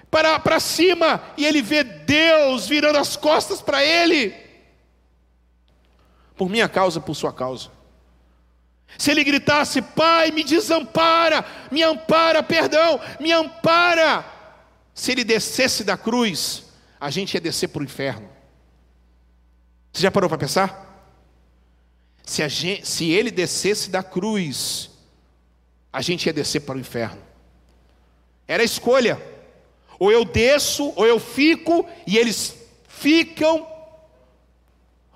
[0.10, 4.36] para, para cima e ele vê Deus virando as costas para ele.
[6.36, 7.70] Por minha causa, por sua causa.
[8.98, 14.26] Se ele gritasse, Pai, me desampara, me ampara, perdão, me ampara.
[14.96, 16.66] Se ele descesse da cruz,
[17.00, 18.30] a gente ia descer para o inferno.
[19.92, 20.90] Você já parou para pensar?
[22.24, 24.90] Se, gente, se ele descesse da cruz,
[25.92, 27.23] a gente ia descer para o inferno.
[28.48, 29.22] Era a escolha.
[30.00, 32.56] Ou eu desço, ou eu fico, e eles
[32.88, 33.68] ficam.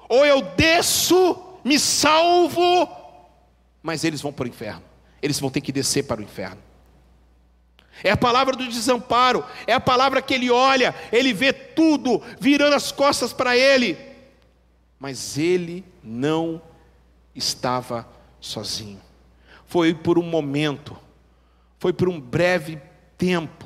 [0.09, 2.89] Ou eu desço, me salvo,
[3.83, 4.83] mas eles vão para o inferno.
[5.21, 6.61] Eles vão ter que descer para o inferno.
[8.03, 12.75] É a palavra do desamparo, é a palavra que ele olha, ele vê tudo virando
[12.75, 13.97] as costas para ele,
[14.99, 16.61] mas ele não
[17.33, 18.07] estava
[18.39, 19.01] sozinho.
[19.65, 20.95] Foi por um momento,
[21.79, 22.79] foi por um breve
[23.17, 23.65] tempo,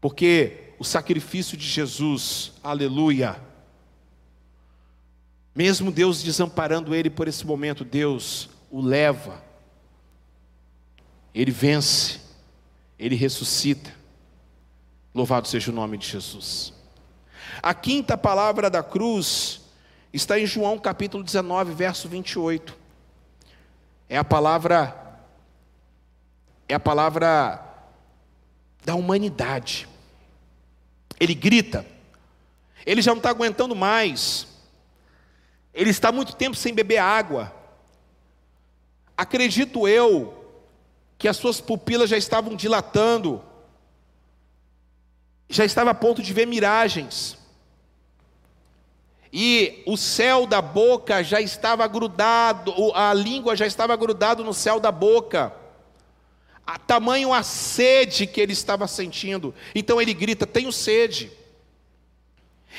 [0.00, 3.40] porque o sacrifício de Jesus, aleluia,
[5.54, 9.42] mesmo Deus desamparando ele por esse momento, Deus o leva,
[11.34, 12.20] ele vence,
[12.98, 13.94] ele ressuscita.
[15.14, 16.72] Louvado seja o nome de Jesus.
[17.62, 19.60] A quinta palavra da cruz
[20.12, 22.76] está em João capítulo 19, verso 28.
[24.08, 24.96] É a palavra
[26.68, 27.69] é a palavra
[28.84, 29.88] da humanidade.
[31.18, 31.86] Ele grita.
[32.86, 34.46] Ele já não está aguentando mais.
[35.72, 37.54] Ele está muito tempo sem beber água.
[39.16, 40.40] Acredito eu
[41.18, 43.44] que as suas pupilas já estavam dilatando,
[45.50, 47.36] já estava a ponto de ver miragens,
[49.30, 54.80] e o céu da boca já estava grudado, a língua já estava grudado no céu
[54.80, 55.54] da boca,
[56.66, 61.30] a tamanho a sede que ele estava sentindo, então ele grita: Tenho sede.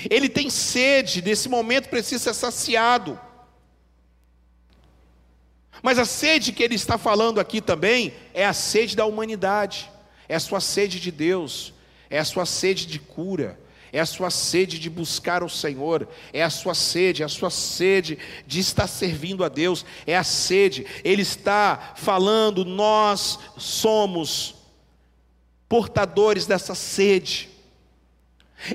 [0.09, 3.19] Ele tem sede, nesse momento precisa ser saciado.
[5.83, 9.91] Mas a sede que ele está falando aqui também é a sede da humanidade,
[10.29, 11.73] é a sua sede de Deus,
[12.09, 13.59] é a sua sede de cura,
[13.93, 17.49] é a sua sede de buscar o Senhor, é a sua sede, é a sua
[17.49, 18.17] sede
[18.47, 24.55] de estar servindo a Deus, é a sede, ele está falando, nós somos
[25.67, 27.49] portadores dessa sede.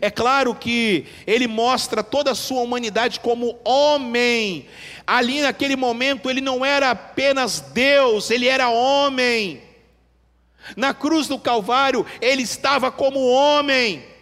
[0.00, 4.66] É claro que ele mostra toda a sua humanidade como homem.
[5.06, 9.62] Ali naquele momento ele não era apenas Deus, ele era homem.
[10.76, 14.15] Na cruz do Calvário ele estava como homem.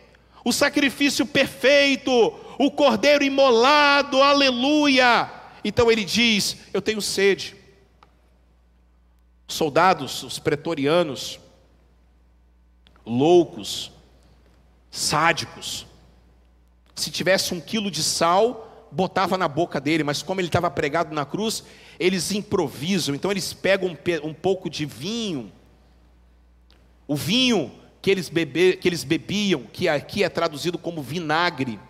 [0.45, 2.13] O sacrifício perfeito,
[2.59, 5.31] o cordeiro imolado, aleluia.
[5.65, 7.57] Então ele diz: Eu tenho sede.
[9.49, 11.41] Soldados, os pretorianos,
[13.05, 13.91] loucos,
[14.91, 15.87] sádicos,
[16.95, 21.15] se tivesse um quilo de sal, botava na boca dele, mas como ele estava pregado
[21.15, 21.65] na cruz,
[21.99, 25.53] eles improvisam, então eles pegam um, um pouco de vinho,
[27.07, 27.73] o vinho
[28.05, 31.81] que eles, bebe, que eles bebiam, que aqui é traduzido como vinagre,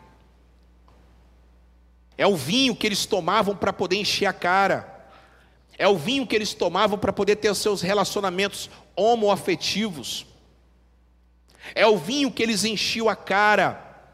[2.16, 5.08] é o vinho que eles tomavam para poder encher a cara,
[5.76, 10.24] é o vinho que eles tomavam para poder ter os seus relacionamentos homoafetivos,
[11.74, 14.06] é o vinho que eles enchiam a cara,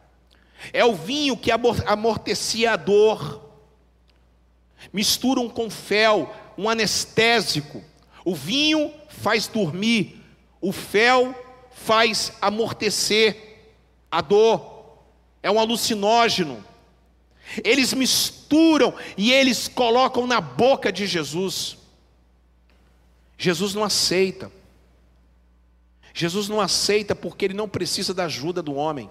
[0.73, 3.47] é o vinho que amortecia a dor.
[4.91, 7.85] Misturam com fel, um anestésico.
[8.25, 10.25] O vinho faz dormir,
[10.63, 11.35] o fel
[11.85, 13.37] faz amortecer
[14.11, 14.99] a dor.
[15.43, 16.65] É um alucinógeno.
[17.65, 21.79] Eles misturam e eles colocam na boca de Jesus.
[23.39, 24.53] Jesus não aceita.
[26.13, 29.11] Jesus não aceita porque ele não precisa da ajuda do homem.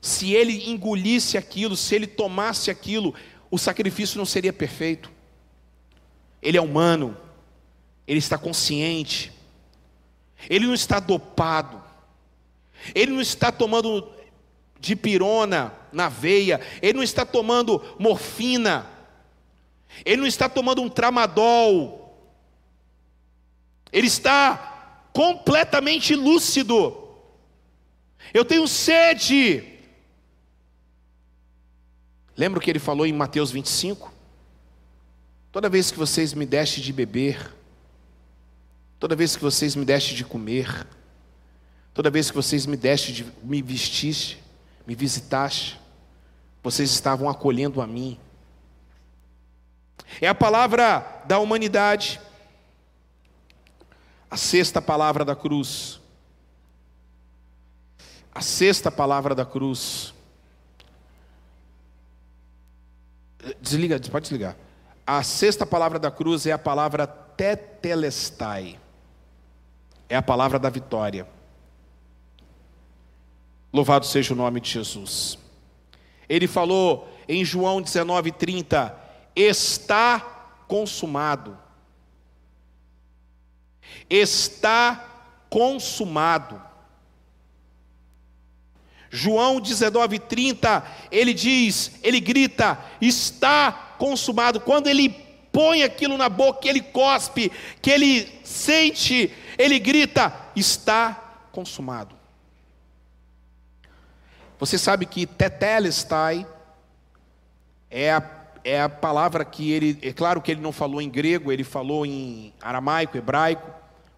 [0.00, 3.14] Se ele engolisse aquilo, se ele tomasse aquilo,
[3.50, 5.10] o sacrifício não seria perfeito.
[6.42, 7.16] Ele é humano,
[8.06, 9.33] ele está consciente,
[10.48, 11.82] ele não está dopado,
[12.94, 14.08] ele não está tomando
[14.78, 18.86] dipirona na veia, ele não está tomando morfina,
[20.04, 22.18] ele não está tomando um tramadol,
[23.92, 27.00] ele está completamente lúcido.
[28.32, 29.74] Eu tenho sede,
[32.36, 34.12] Lembra o que ele falou em Mateus 25?
[35.52, 37.54] Toda vez que vocês me deste de beber,
[38.98, 40.86] toda vez que vocês me deste de comer,
[41.92, 44.42] toda vez que vocês me deste de me vestiste,
[44.86, 45.80] me visitaste,
[46.62, 48.18] vocês estavam acolhendo a mim.
[50.20, 52.20] É a palavra da humanidade,
[54.30, 56.00] a sexta palavra da cruz.
[58.34, 60.12] A sexta palavra da cruz.
[63.60, 64.56] Desliga, pode desligar.
[65.06, 68.80] A sexta palavra da cruz é a palavra tetelestai.
[70.08, 71.26] É a palavra da vitória.
[73.72, 75.38] Louvado seja o nome de Jesus.
[76.28, 78.94] Ele falou em João 19:30,
[79.34, 80.20] está
[80.68, 81.58] consumado.
[84.08, 85.04] Está
[85.50, 86.62] consumado.
[89.10, 94.60] João 19:30, ele diz, ele grita: "Está consumado".
[94.60, 95.08] Quando ele
[95.52, 97.50] põe aquilo na boca, que ele cospe,
[97.80, 102.16] que ele sente, ele grita: "Está consumado".
[104.58, 106.46] Você sabe que tetelestai
[107.90, 108.22] é a,
[108.64, 112.06] é a palavra que ele, é claro que ele não falou em grego, ele falou
[112.06, 113.70] em aramaico, hebraico,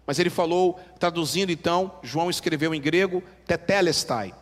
[0.05, 4.33] mas ele falou, traduzindo então, João escreveu em grego, tetelestai.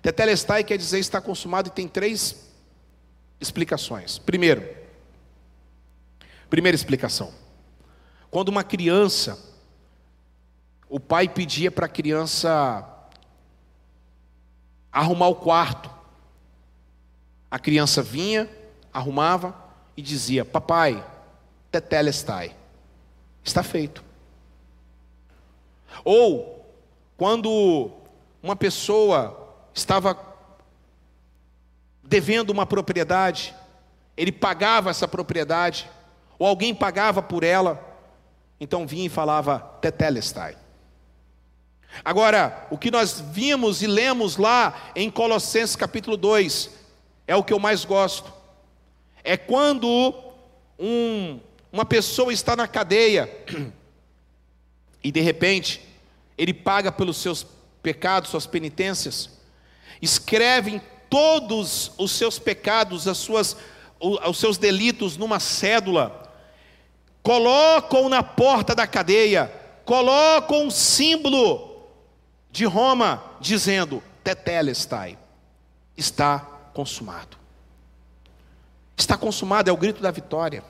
[0.00, 2.50] Tetelestai quer dizer está consumado e tem três
[3.40, 4.18] explicações.
[4.18, 4.66] Primeiro,
[6.48, 7.34] primeira explicação.
[8.30, 9.38] Quando uma criança,
[10.88, 12.84] o pai pedia para a criança
[14.92, 15.90] arrumar o quarto.
[17.50, 18.48] A criança vinha,
[18.92, 19.54] arrumava
[19.96, 21.04] e dizia: Papai,
[21.70, 22.54] tetelestai,
[23.42, 24.04] está feito.
[26.04, 26.64] Ou,
[27.16, 27.90] quando
[28.42, 30.16] uma pessoa estava
[32.02, 33.54] devendo uma propriedade,
[34.16, 35.90] ele pagava essa propriedade,
[36.38, 37.82] ou alguém pagava por ela,
[38.60, 40.56] então vinha e falava tetelestai.
[42.04, 46.70] Agora, o que nós vimos e lemos lá em Colossenses capítulo 2,
[47.26, 48.32] é o que eu mais gosto.
[49.24, 50.14] É quando
[50.78, 51.40] um,
[51.72, 53.30] uma pessoa está na cadeia
[55.02, 55.80] e de repente
[56.38, 57.46] ele paga pelos seus
[57.82, 59.30] pecados, suas penitências,
[60.00, 63.56] escrevem todos os seus pecados, as suas,
[64.00, 66.32] os seus delitos numa cédula,
[67.22, 69.52] colocam na porta da cadeia,
[69.84, 71.75] colocam um símbolo
[72.56, 75.18] de Roma, dizendo: Tetelestai,
[75.94, 76.38] está
[76.72, 77.36] consumado.
[78.96, 80.64] Está consumado, é o grito da vitória.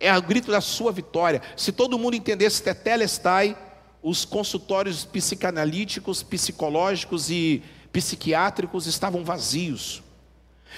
[0.00, 1.40] É o grito da sua vitória.
[1.56, 3.56] Se todo mundo entendesse Tetelestai,
[4.02, 10.02] os consultórios psicanalíticos, psicológicos e psiquiátricos estavam vazios.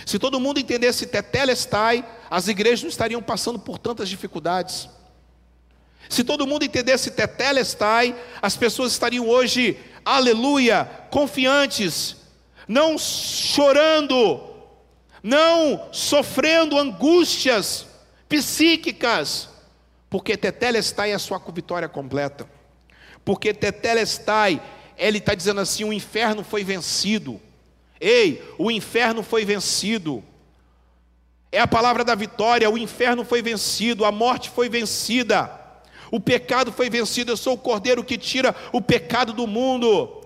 [0.05, 4.89] Se todo mundo entendesse tetelestai, as igrejas não estariam passando por tantas dificuldades.
[6.09, 12.17] Se todo mundo entendesse tetelestai, as pessoas estariam hoje, aleluia, confiantes,
[12.67, 14.41] não chorando,
[15.23, 17.87] não sofrendo angústias
[18.29, 19.49] psíquicas,
[20.09, 22.49] porque tetelestai é a sua vitória completa.
[23.25, 24.61] Porque tetelestai,
[24.97, 27.41] ele está dizendo assim: o inferno foi vencido.
[28.01, 30.25] Ei, o inferno foi vencido.
[31.53, 35.60] É a palavra da vitória, o inferno foi vencido, a morte foi vencida.
[36.11, 40.21] O pecado foi vencido, eu sou o cordeiro que tira o pecado do mundo.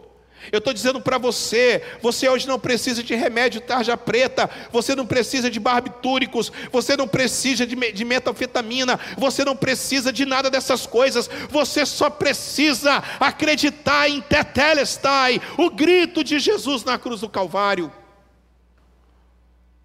[0.52, 5.06] Eu estou dizendo para você, você hoje não precisa de remédio tarja preta, você não
[5.06, 10.86] precisa de barbitúricos, você não precisa de, de metanfetamina, você não precisa de nada dessas
[10.86, 17.90] coisas, você só precisa acreditar em Tetelestai, o grito de Jesus na cruz do Calvário.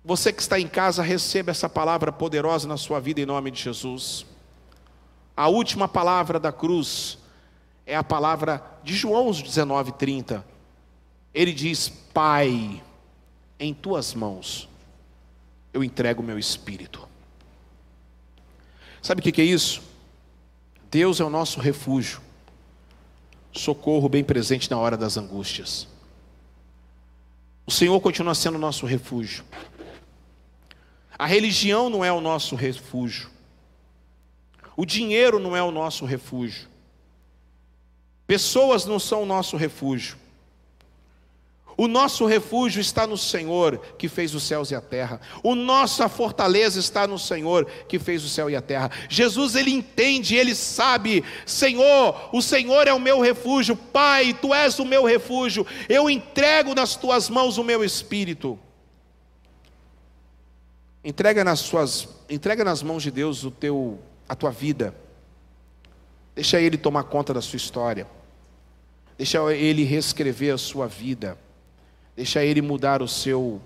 [0.03, 3.61] Você que está em casa, receba essa palavra poderosa na sua vida em nome de
[3.61, 4.25] Jesus.
[5.39, 7.17] A última palavra da cruz
[7.85, 10.43] é a palavra de João 19:30.
[11.33, 12.83] Ele diz: Pai,
[13.57, 14.67] em tuas mãos
[15.73, 17.07] eu entrego o meu espírito.
[19.01, 19.81] Sabe o que é isso?
[20.91, 22.19] Deus é o nosso refúgio,
[23.53, 25.87] socorro bem presente na hora das angústias.
[27.65, 29.45] O Senhor continua sendo o nosso refúgio.
[31.17, 33.38] A religião não é o nosso refúgio.
[34.79, 36.69] O dinheiro não é o nosso refúgio.
[38.25, 40.15] Pessoas não são o nosso refúgio.
[41.75, 45.19] O nosso refúgio está no Senhor que fez os céus e a terra.
[45.43, 48.89] O nossa fortaleza está no Senhor que fez o céu e a terra.
[49.09, 53.75] Jesus ele entende, ele sabe, Senhor, o Senhor é o meu refúgio.
[53.75, 55.67] Pai, tu és o meu refúgio.
[55.89, 58.57] Eu entrego nas tuas mãos o meu espírito.
[61.03, 63.99] Entrega nas suas, entrega nas mãos de Deus o teu
[64.29, 64.95] a tua vida.
[66.35, 68.07] Deixa ele tomar conta da sua história.
[69.17, 71.37] Deixa ele reescrever a sua vida.
[72.15, 73.61] Deixa ele mudar o seu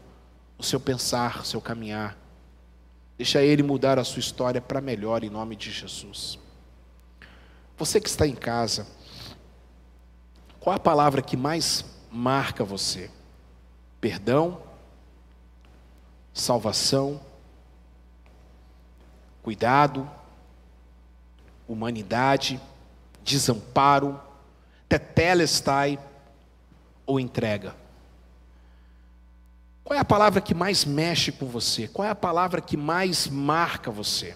[0.58, 2.18] o seu pensar, o seu caminhar.
[3.18, 6.40] Deixa ele mudar a sua história para melhor em nome de Jesus.
[7.78, 8.88] Você que está em casa,
[10.60, 13.12] qual a palavra que mais marca você?
[14.00, 14.62] Perdão?
[16.34, 17.20] Salvação?
[19.42, 20.10] Cuidado?
[21.68, 22.60] Humanidade?
[23.24, 24.20] Desamparo?
[24.94, 25.98] tetelestai
[27.04, 27.76] ou entrega?
[29.84, 31.88] Qual é a palavra que mais mexe com você?
[31.88, 34.36] Qual é a palavra que mais marca você?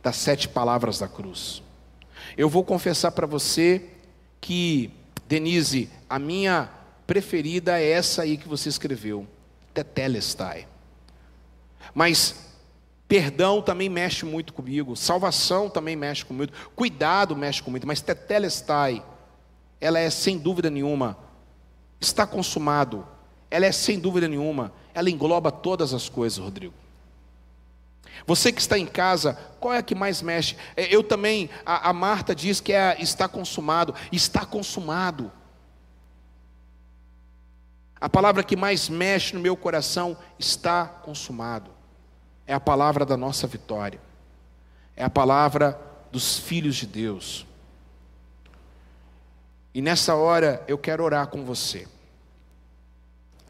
[0.00, 1.60] Das sete palavras da cruz.
[2.36, 3.84] Eu vou confessar para você
[4.40, 4.92] que,
[5.26, 6.70] Denise, a minha
[7.04, 9.26] preferida é essa aí que você escreveu,
[9.74, 10.68] tetelestai.
[11.92, 12.47] Mas
[13.08, 19.02] perdão também mexe muito comigo, salvação também mexe comigo, cuidado mexe comigo, mas tetelestai
[19.80, 21.16] ela é sem dúvida nenhuma,
[22.00, 23.06] está consumado,
[23.50, 26.74] ela é sem dúvida nenhuma, ela engloba todas as coisas, Rodrigo.
[28.26, 30.56] Você que está em casa, qual é a que mais mexe?
[30.76, 35.30] É, eu também, a, a Marta diz que é, está consumado, está consumado.
[38.00, 41.77] A palavra que mais mexe no meu coração está consumado.
[42.48, 44.00] É a palavra da nossa vitória.
[44.96, 45.78] É a palavra
[46.10, 47.46] dos filhos de Deus.
[49.74, 51.86] E nessa hora eu quero orar com você.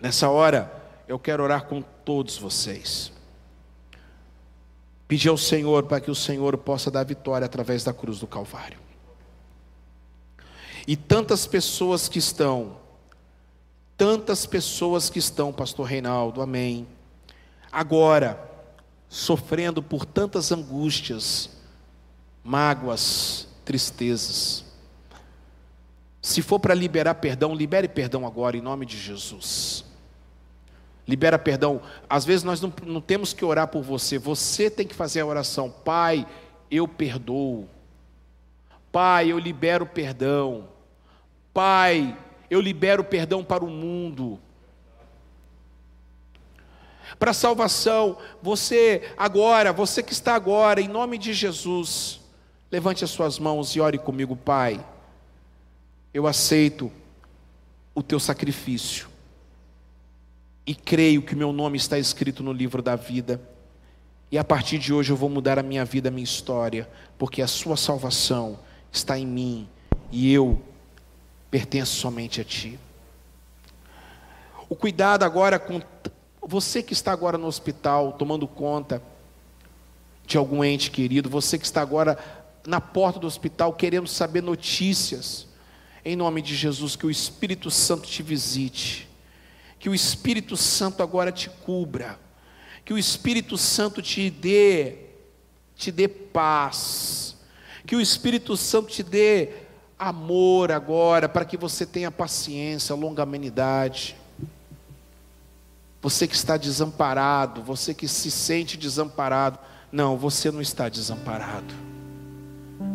[0.01, 0.71] Nessa hora
[1.07, 3.13] eu quero orar com todos vocês.
[5.07, 8.81] Pedir ao Senhor para que o Senhor possa dar vitória através da cruz do Calvário.
[10.89, 12.79] E tantas pessoas que estão,
[13.97, 16.87] tantas pessoas que estão, Pastor Reinaldo, amém,
[17.71, 18.48] agora,
[19.09, 21.51] sofrendo por tantas angústias,
[22.45, 24.65] mágoas, tristezas,
[26.21, 29.85] se for para liberar perdão, libere perdão agora, em nome de Jesus.
[31.07, 31.81] Libera perdão.
[32.09, 35.27] Às vezes nós não, não temos que orar por você, você tem que fazer a
[35.27, 35.71] oração.
[35.71, 36.27] Pai,
[36.71, 37.67] eu perdoo.
[38.93, 40.69] Pai, eu libero perdão.
[41.55, 42.17] Pai,
[42.51, 44.39] eu libero perdão para o mundo.
[47.19, 52.21] Para salvação, você agora, você que está agora, em nome de Jesus,
[52.71, 54.85] levante as suas mãos e ore comigo, Pai
[56.13, 56.91] eu aceito
[57.95, 59.09] o teu sacrifício
[60.67, 63.41] e creio que meu nome está escrito no livro da vida.
[64.31, 67.41] E a partir de hoje eu vou mudar a minha vida, a minha história, porque
[67.41, 68.59] a sua salvação
[68.93, 69.69] está em mim
[70.11, 70.61] e eu
[71.51, 72.79] pertenço somente a ti.
[74.69, 75.81] O cuidado agora com
[76.49, 79.03] você que está agora no hospital tomando conta
[80.27, 82.19] de algum ente querido, você que está agora
[82.67, 85.47] na porta do hospital querendo saber notícias.
[86.03, 89.07] Em nome de Jesus, que o Espírito Santo te visite,
[89.79, 92.19] que o Espírito Santo agora te cubra,
[92.83, 95.01] que o Espírito Santo te dê,
[95.77, 97.37] te dê paz,
[97.87, 99.51] que o Espírito Santo te dê
[99.99, 104.17] amor agora, para que você tenha paciência, longanimidade.
[106.09, 109.59] Você que está desamparado, você que se sente desamparado,
[109.93, 111.75] não, você não está desamparado.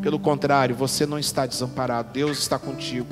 [0.01, 2.11] Pelo contrário, você não está desamparado.
[2.11, 3.07] Deus está contigo.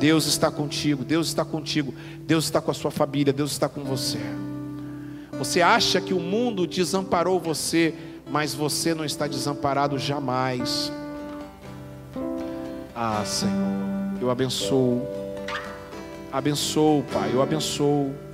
[0.00, 1.04] Deus está contigo.
[1.04, 1.94] Deus está contigo.
[2.26, 3.32] Deus está com a sua família.
[3.32, 4.18] Deus está com você.
[5.38, 7.94] Você acha que o mundo desamparou você,
[8.28, 10.90] mas você não está desamparado jamais.
[12.92, 15.06] Ah, Senhor, eu abençoo.
[16.32, 17.30] Abençoo, Pai.
[17.32, 18.29] Eu abençoo.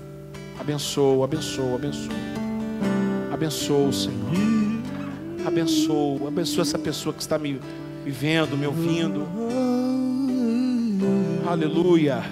[0.60, 2.12] Abençoo, abençoo, abençoo.
[3.32, 4.16] Abençoo, Senhor.
[5.46, 7.60] Abençoo, abençoa essa pessoa que está me
[8.04, 9.26] vendo, me ouvindo.
[11.46, 12.24] Aleluia.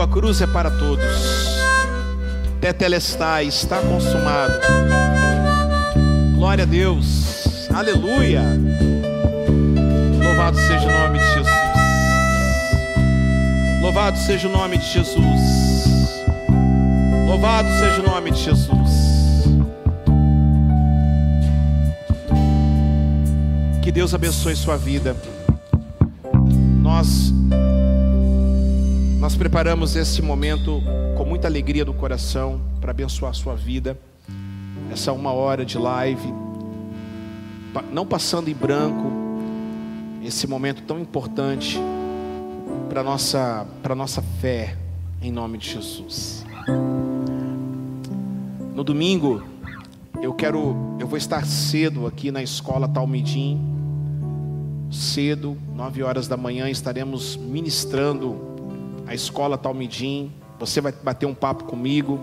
[0.00, 1.56] A cruz é para todos.
[2.60, 4.54] Tetelestai, está consumado.
[6.34, 7.68] Glória a Deus.
[7.74, 8.42] Aleluia.
[10.22, 11.66] Louvado seja o nome de Jesus.
[13.80, 16.24] Louvado seja o nome de Jesus.
[17.26, 18.90] Louvado seja o nome de Jesus.
[23.82, 25.14] Que Deus abençoe sua vida.
[29.26, 30.80] Nós preparamos esse momento
[31.16, 33.98] com muita alegria no coração para abençoar a sua vida.
[34.92, 36.32] Essa uma hora de live,
[37.90, 39.10] não passando em branco,
[40.24, 41.76] esse momento tão importante
[42.88, 44.76] para nossa para nossa fé
[45.20, 46.46] em nome de Jesus.
[48.76, 49.42] No domingo
[50.22, 53.60] eu quero eu vou estar cedo aqui na escola Talmidim.
[54.88, 58.45] Cedo, nove horas da manhã estaremos ministrando
[59.06, 60.32] a escola Talmidim.
[60.58, 62.18] Você vai bater um papo comigo.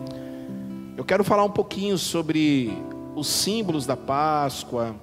[0.97, 2.71] Eu quero falar um pouquinho sobre
[3.15, 4.95] os símbolos da Páscoa.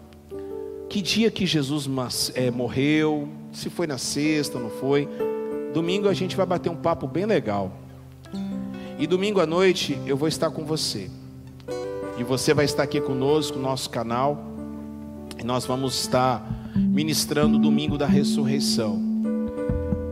[0.89, 1.89] Que dia que Jesus
[2.35, 3.29] é, morreu?
[3.53, 5.09] Se foi na sexta ou não foi?
[5.73, 7.73] Domingo a gente vai bater um papo bem legal.
[8.99, 11.11] E domingo à noite eu vou estar com você.
[12.19, 14.45] E você vai estar aqui conosco no nosso canal.
[15.39, 16.47] E nós vamos estar
[16.77, 19.10] ministrando o domingo da ressurreição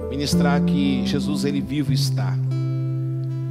[0.09, 2.37] ministrar que Jesus ele vivo está.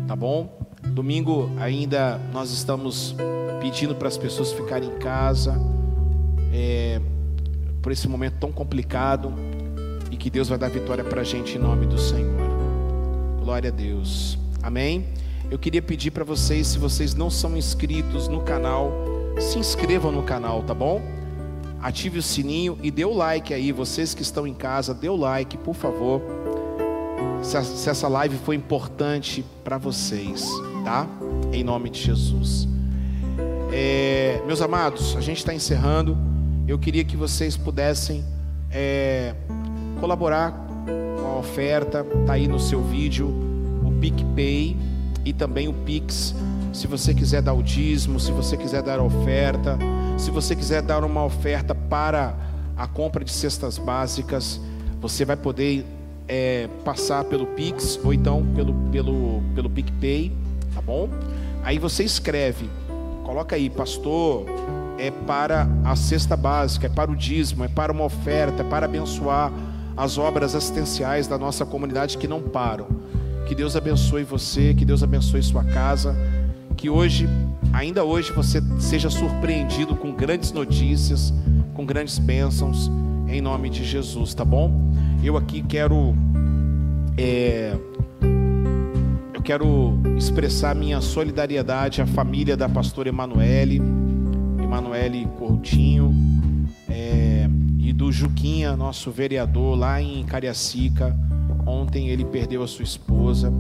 [0.08, 0.68] Tá bom?
[0.84, 3.16] Domingo ainda nós estamos
[3.62, 5.60] pedindo para as pessoas ficarem em casa
[6.52, 7.02] é,
[7.82, 9.34] por esse momento tão complicado
[10.12, 12.36] e que Deus vai dar vitória para a gente em nome do Senhor.
[13.40, 14.38] Glória a Deus.
[14.64, 15.06] Amém.
[15.52, 18.92] Eu queria pedir para vocês, se vocês não são inscritos no canal,
[19.40, 21.02] se inscrevam no canal, tá bom?
[21.82, 23.72] Ative o sininho e dê o like aí.
[23.72, 26.37] Vocês que estão em casa, dê o like, por favor
[27.42, 30.50] se, essa live foi importante para vocês,
[30.84, 31.08] tá?
[31.54, 32.68] Em nome de Jesus.
[33.72, 36.18] É, meus amados, a gente está encerrando.
[36.68, 38.24] Eu queria que vocês pudessem
[38.72, 39.34] é,
[40.00, 40.52] colaborar
[41.22, 42.04] com a oferta.
[42.26, 43.28] Tá aí no seu vídeo
[43.86, 44.76] o PicPay
[45.26, 46.34] e também o Pix.
[46.74, 49.78] Se você quiser dar o dízimo, se você quiser dar oferta,
[50.18, 52.36] se você quiser dar uma oferta para
[52.76, 54.60] a compra de cestas básicas,
[55.00, 55.86] você vai poder
[56.28, 60.32] é, passar pelo Pix ou então pelo, pelo, pelo PicPay,
[60.74, 61.10] tá bom?
[61.64, 62.70] Aí você escreve,
[63.24, 64.46] coloca aí, pastor,
[64.98, 68.86] é para a cesta básica, é para o dízimo, é para uma oferta, é para
[68.86, 69.52] abençoar
[69.96, 72.88] as obras assistenciais da nossa comunidade que não param.
[73.48, 76.16] Que Deus abençoe você, que Deus abençoe sua casa,
[76.76, 77.28] que hoje,
[77.74, 81.34] ainda hoje, você seja surpreendido com grandes notícias,
[81.74, 82.92] com grandes bênçãos,
[83.28, 84.72] em nome de Jesus, tá bom?
[85.24, 86.16] Eu aqui quero
[87.18, 87.76] é,
[89.34, 93.82] eu quero expressar minha solidariedade à família da pastora Emanuele,
[94.62, 96.14] Emanuele Coutinho,
[96.88, 97.50] é,
[97.80, 101.16] e do Juquinha, nosso vereador lá em Cariacica.
[101.66, 103.52] Ontem ele perdeu a sua esposa.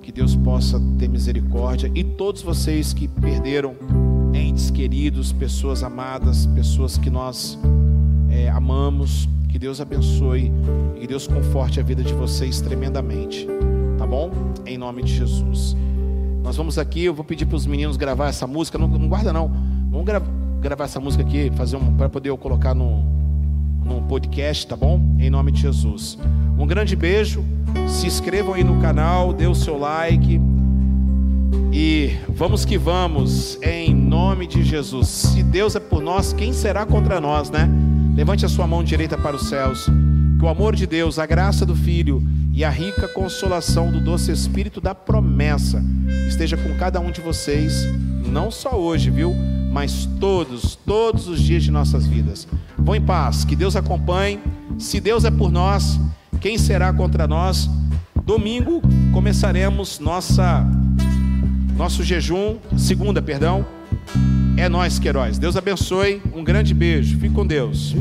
[0.00, 1.90] Que Deus possa ter misericórdia.
[1.92, 3.74] E todos vocês que perderam
[4.32, 7.58] entes queridos, pessoas amadas, pessoas que nós
[8.30, 10.52] é, amamos, que Deus abençoe
[10.96, 13.48] e que Deus conforte a vida de vocês tremendamente.
[13.96, 14.30] Tá bom?
[14.66, 15.74] Em nome de Jesus.
[16.42, 18.76] Nós vamos aqui, eu vou pedir para os meninos gravar essa música.
[18.76, 19.50] Não, não guarda não.
[19.90, 20.22] Vamos gra
[20.60, 23.02] gravar essa música aqui, fazer um, para poder eu colocar no,
[23.82, 25.00] no podcast, tá bom?
[25.18, 26.18] Em nome de Jesus.
[26.58, 27.42] Um grande beijo.
[27.88, 30.38] Se inscrevam aí no canal, dê o seu like.
[31.72, 35.08] E vamos que vamos, em nome de Jesus.
[35.08, 37.70] Se Deus é por nós, quem será contra nós, né?
[38.16, 39.86] Levante a sua mão direita para os céus.
[40.38, 44.32] Que o amor de Deus, a graça do Filho e a rica consolação do doce
[44.32, 45.84] Espírito da promessa
[46.26, 47.86] esteja com cada um de vocês,
[48.26, 49.34] não só hoje, viu?
[49.70, 52.48] Mas todos, todos os dias de nossas vidas.
[52.78, 54.40] Vão em paz, que Deus acompanhe.
[54.78, 56.00] Se Deus é por nós,
[56.40, 57.68] quem será contra nós?
[58.24, 58.80] Domingo
[59.12, 60.66] começaremos nossa
[61.76, 63.66] nosso jejum, segunda, perdão,
[64.56, 65.38] é nós, Queiroz.
[65.38, 66.22] Deus abençoe.
[66.34, 67.18] Um grande beijo.
[67.18, 67.94] Fique com Deus.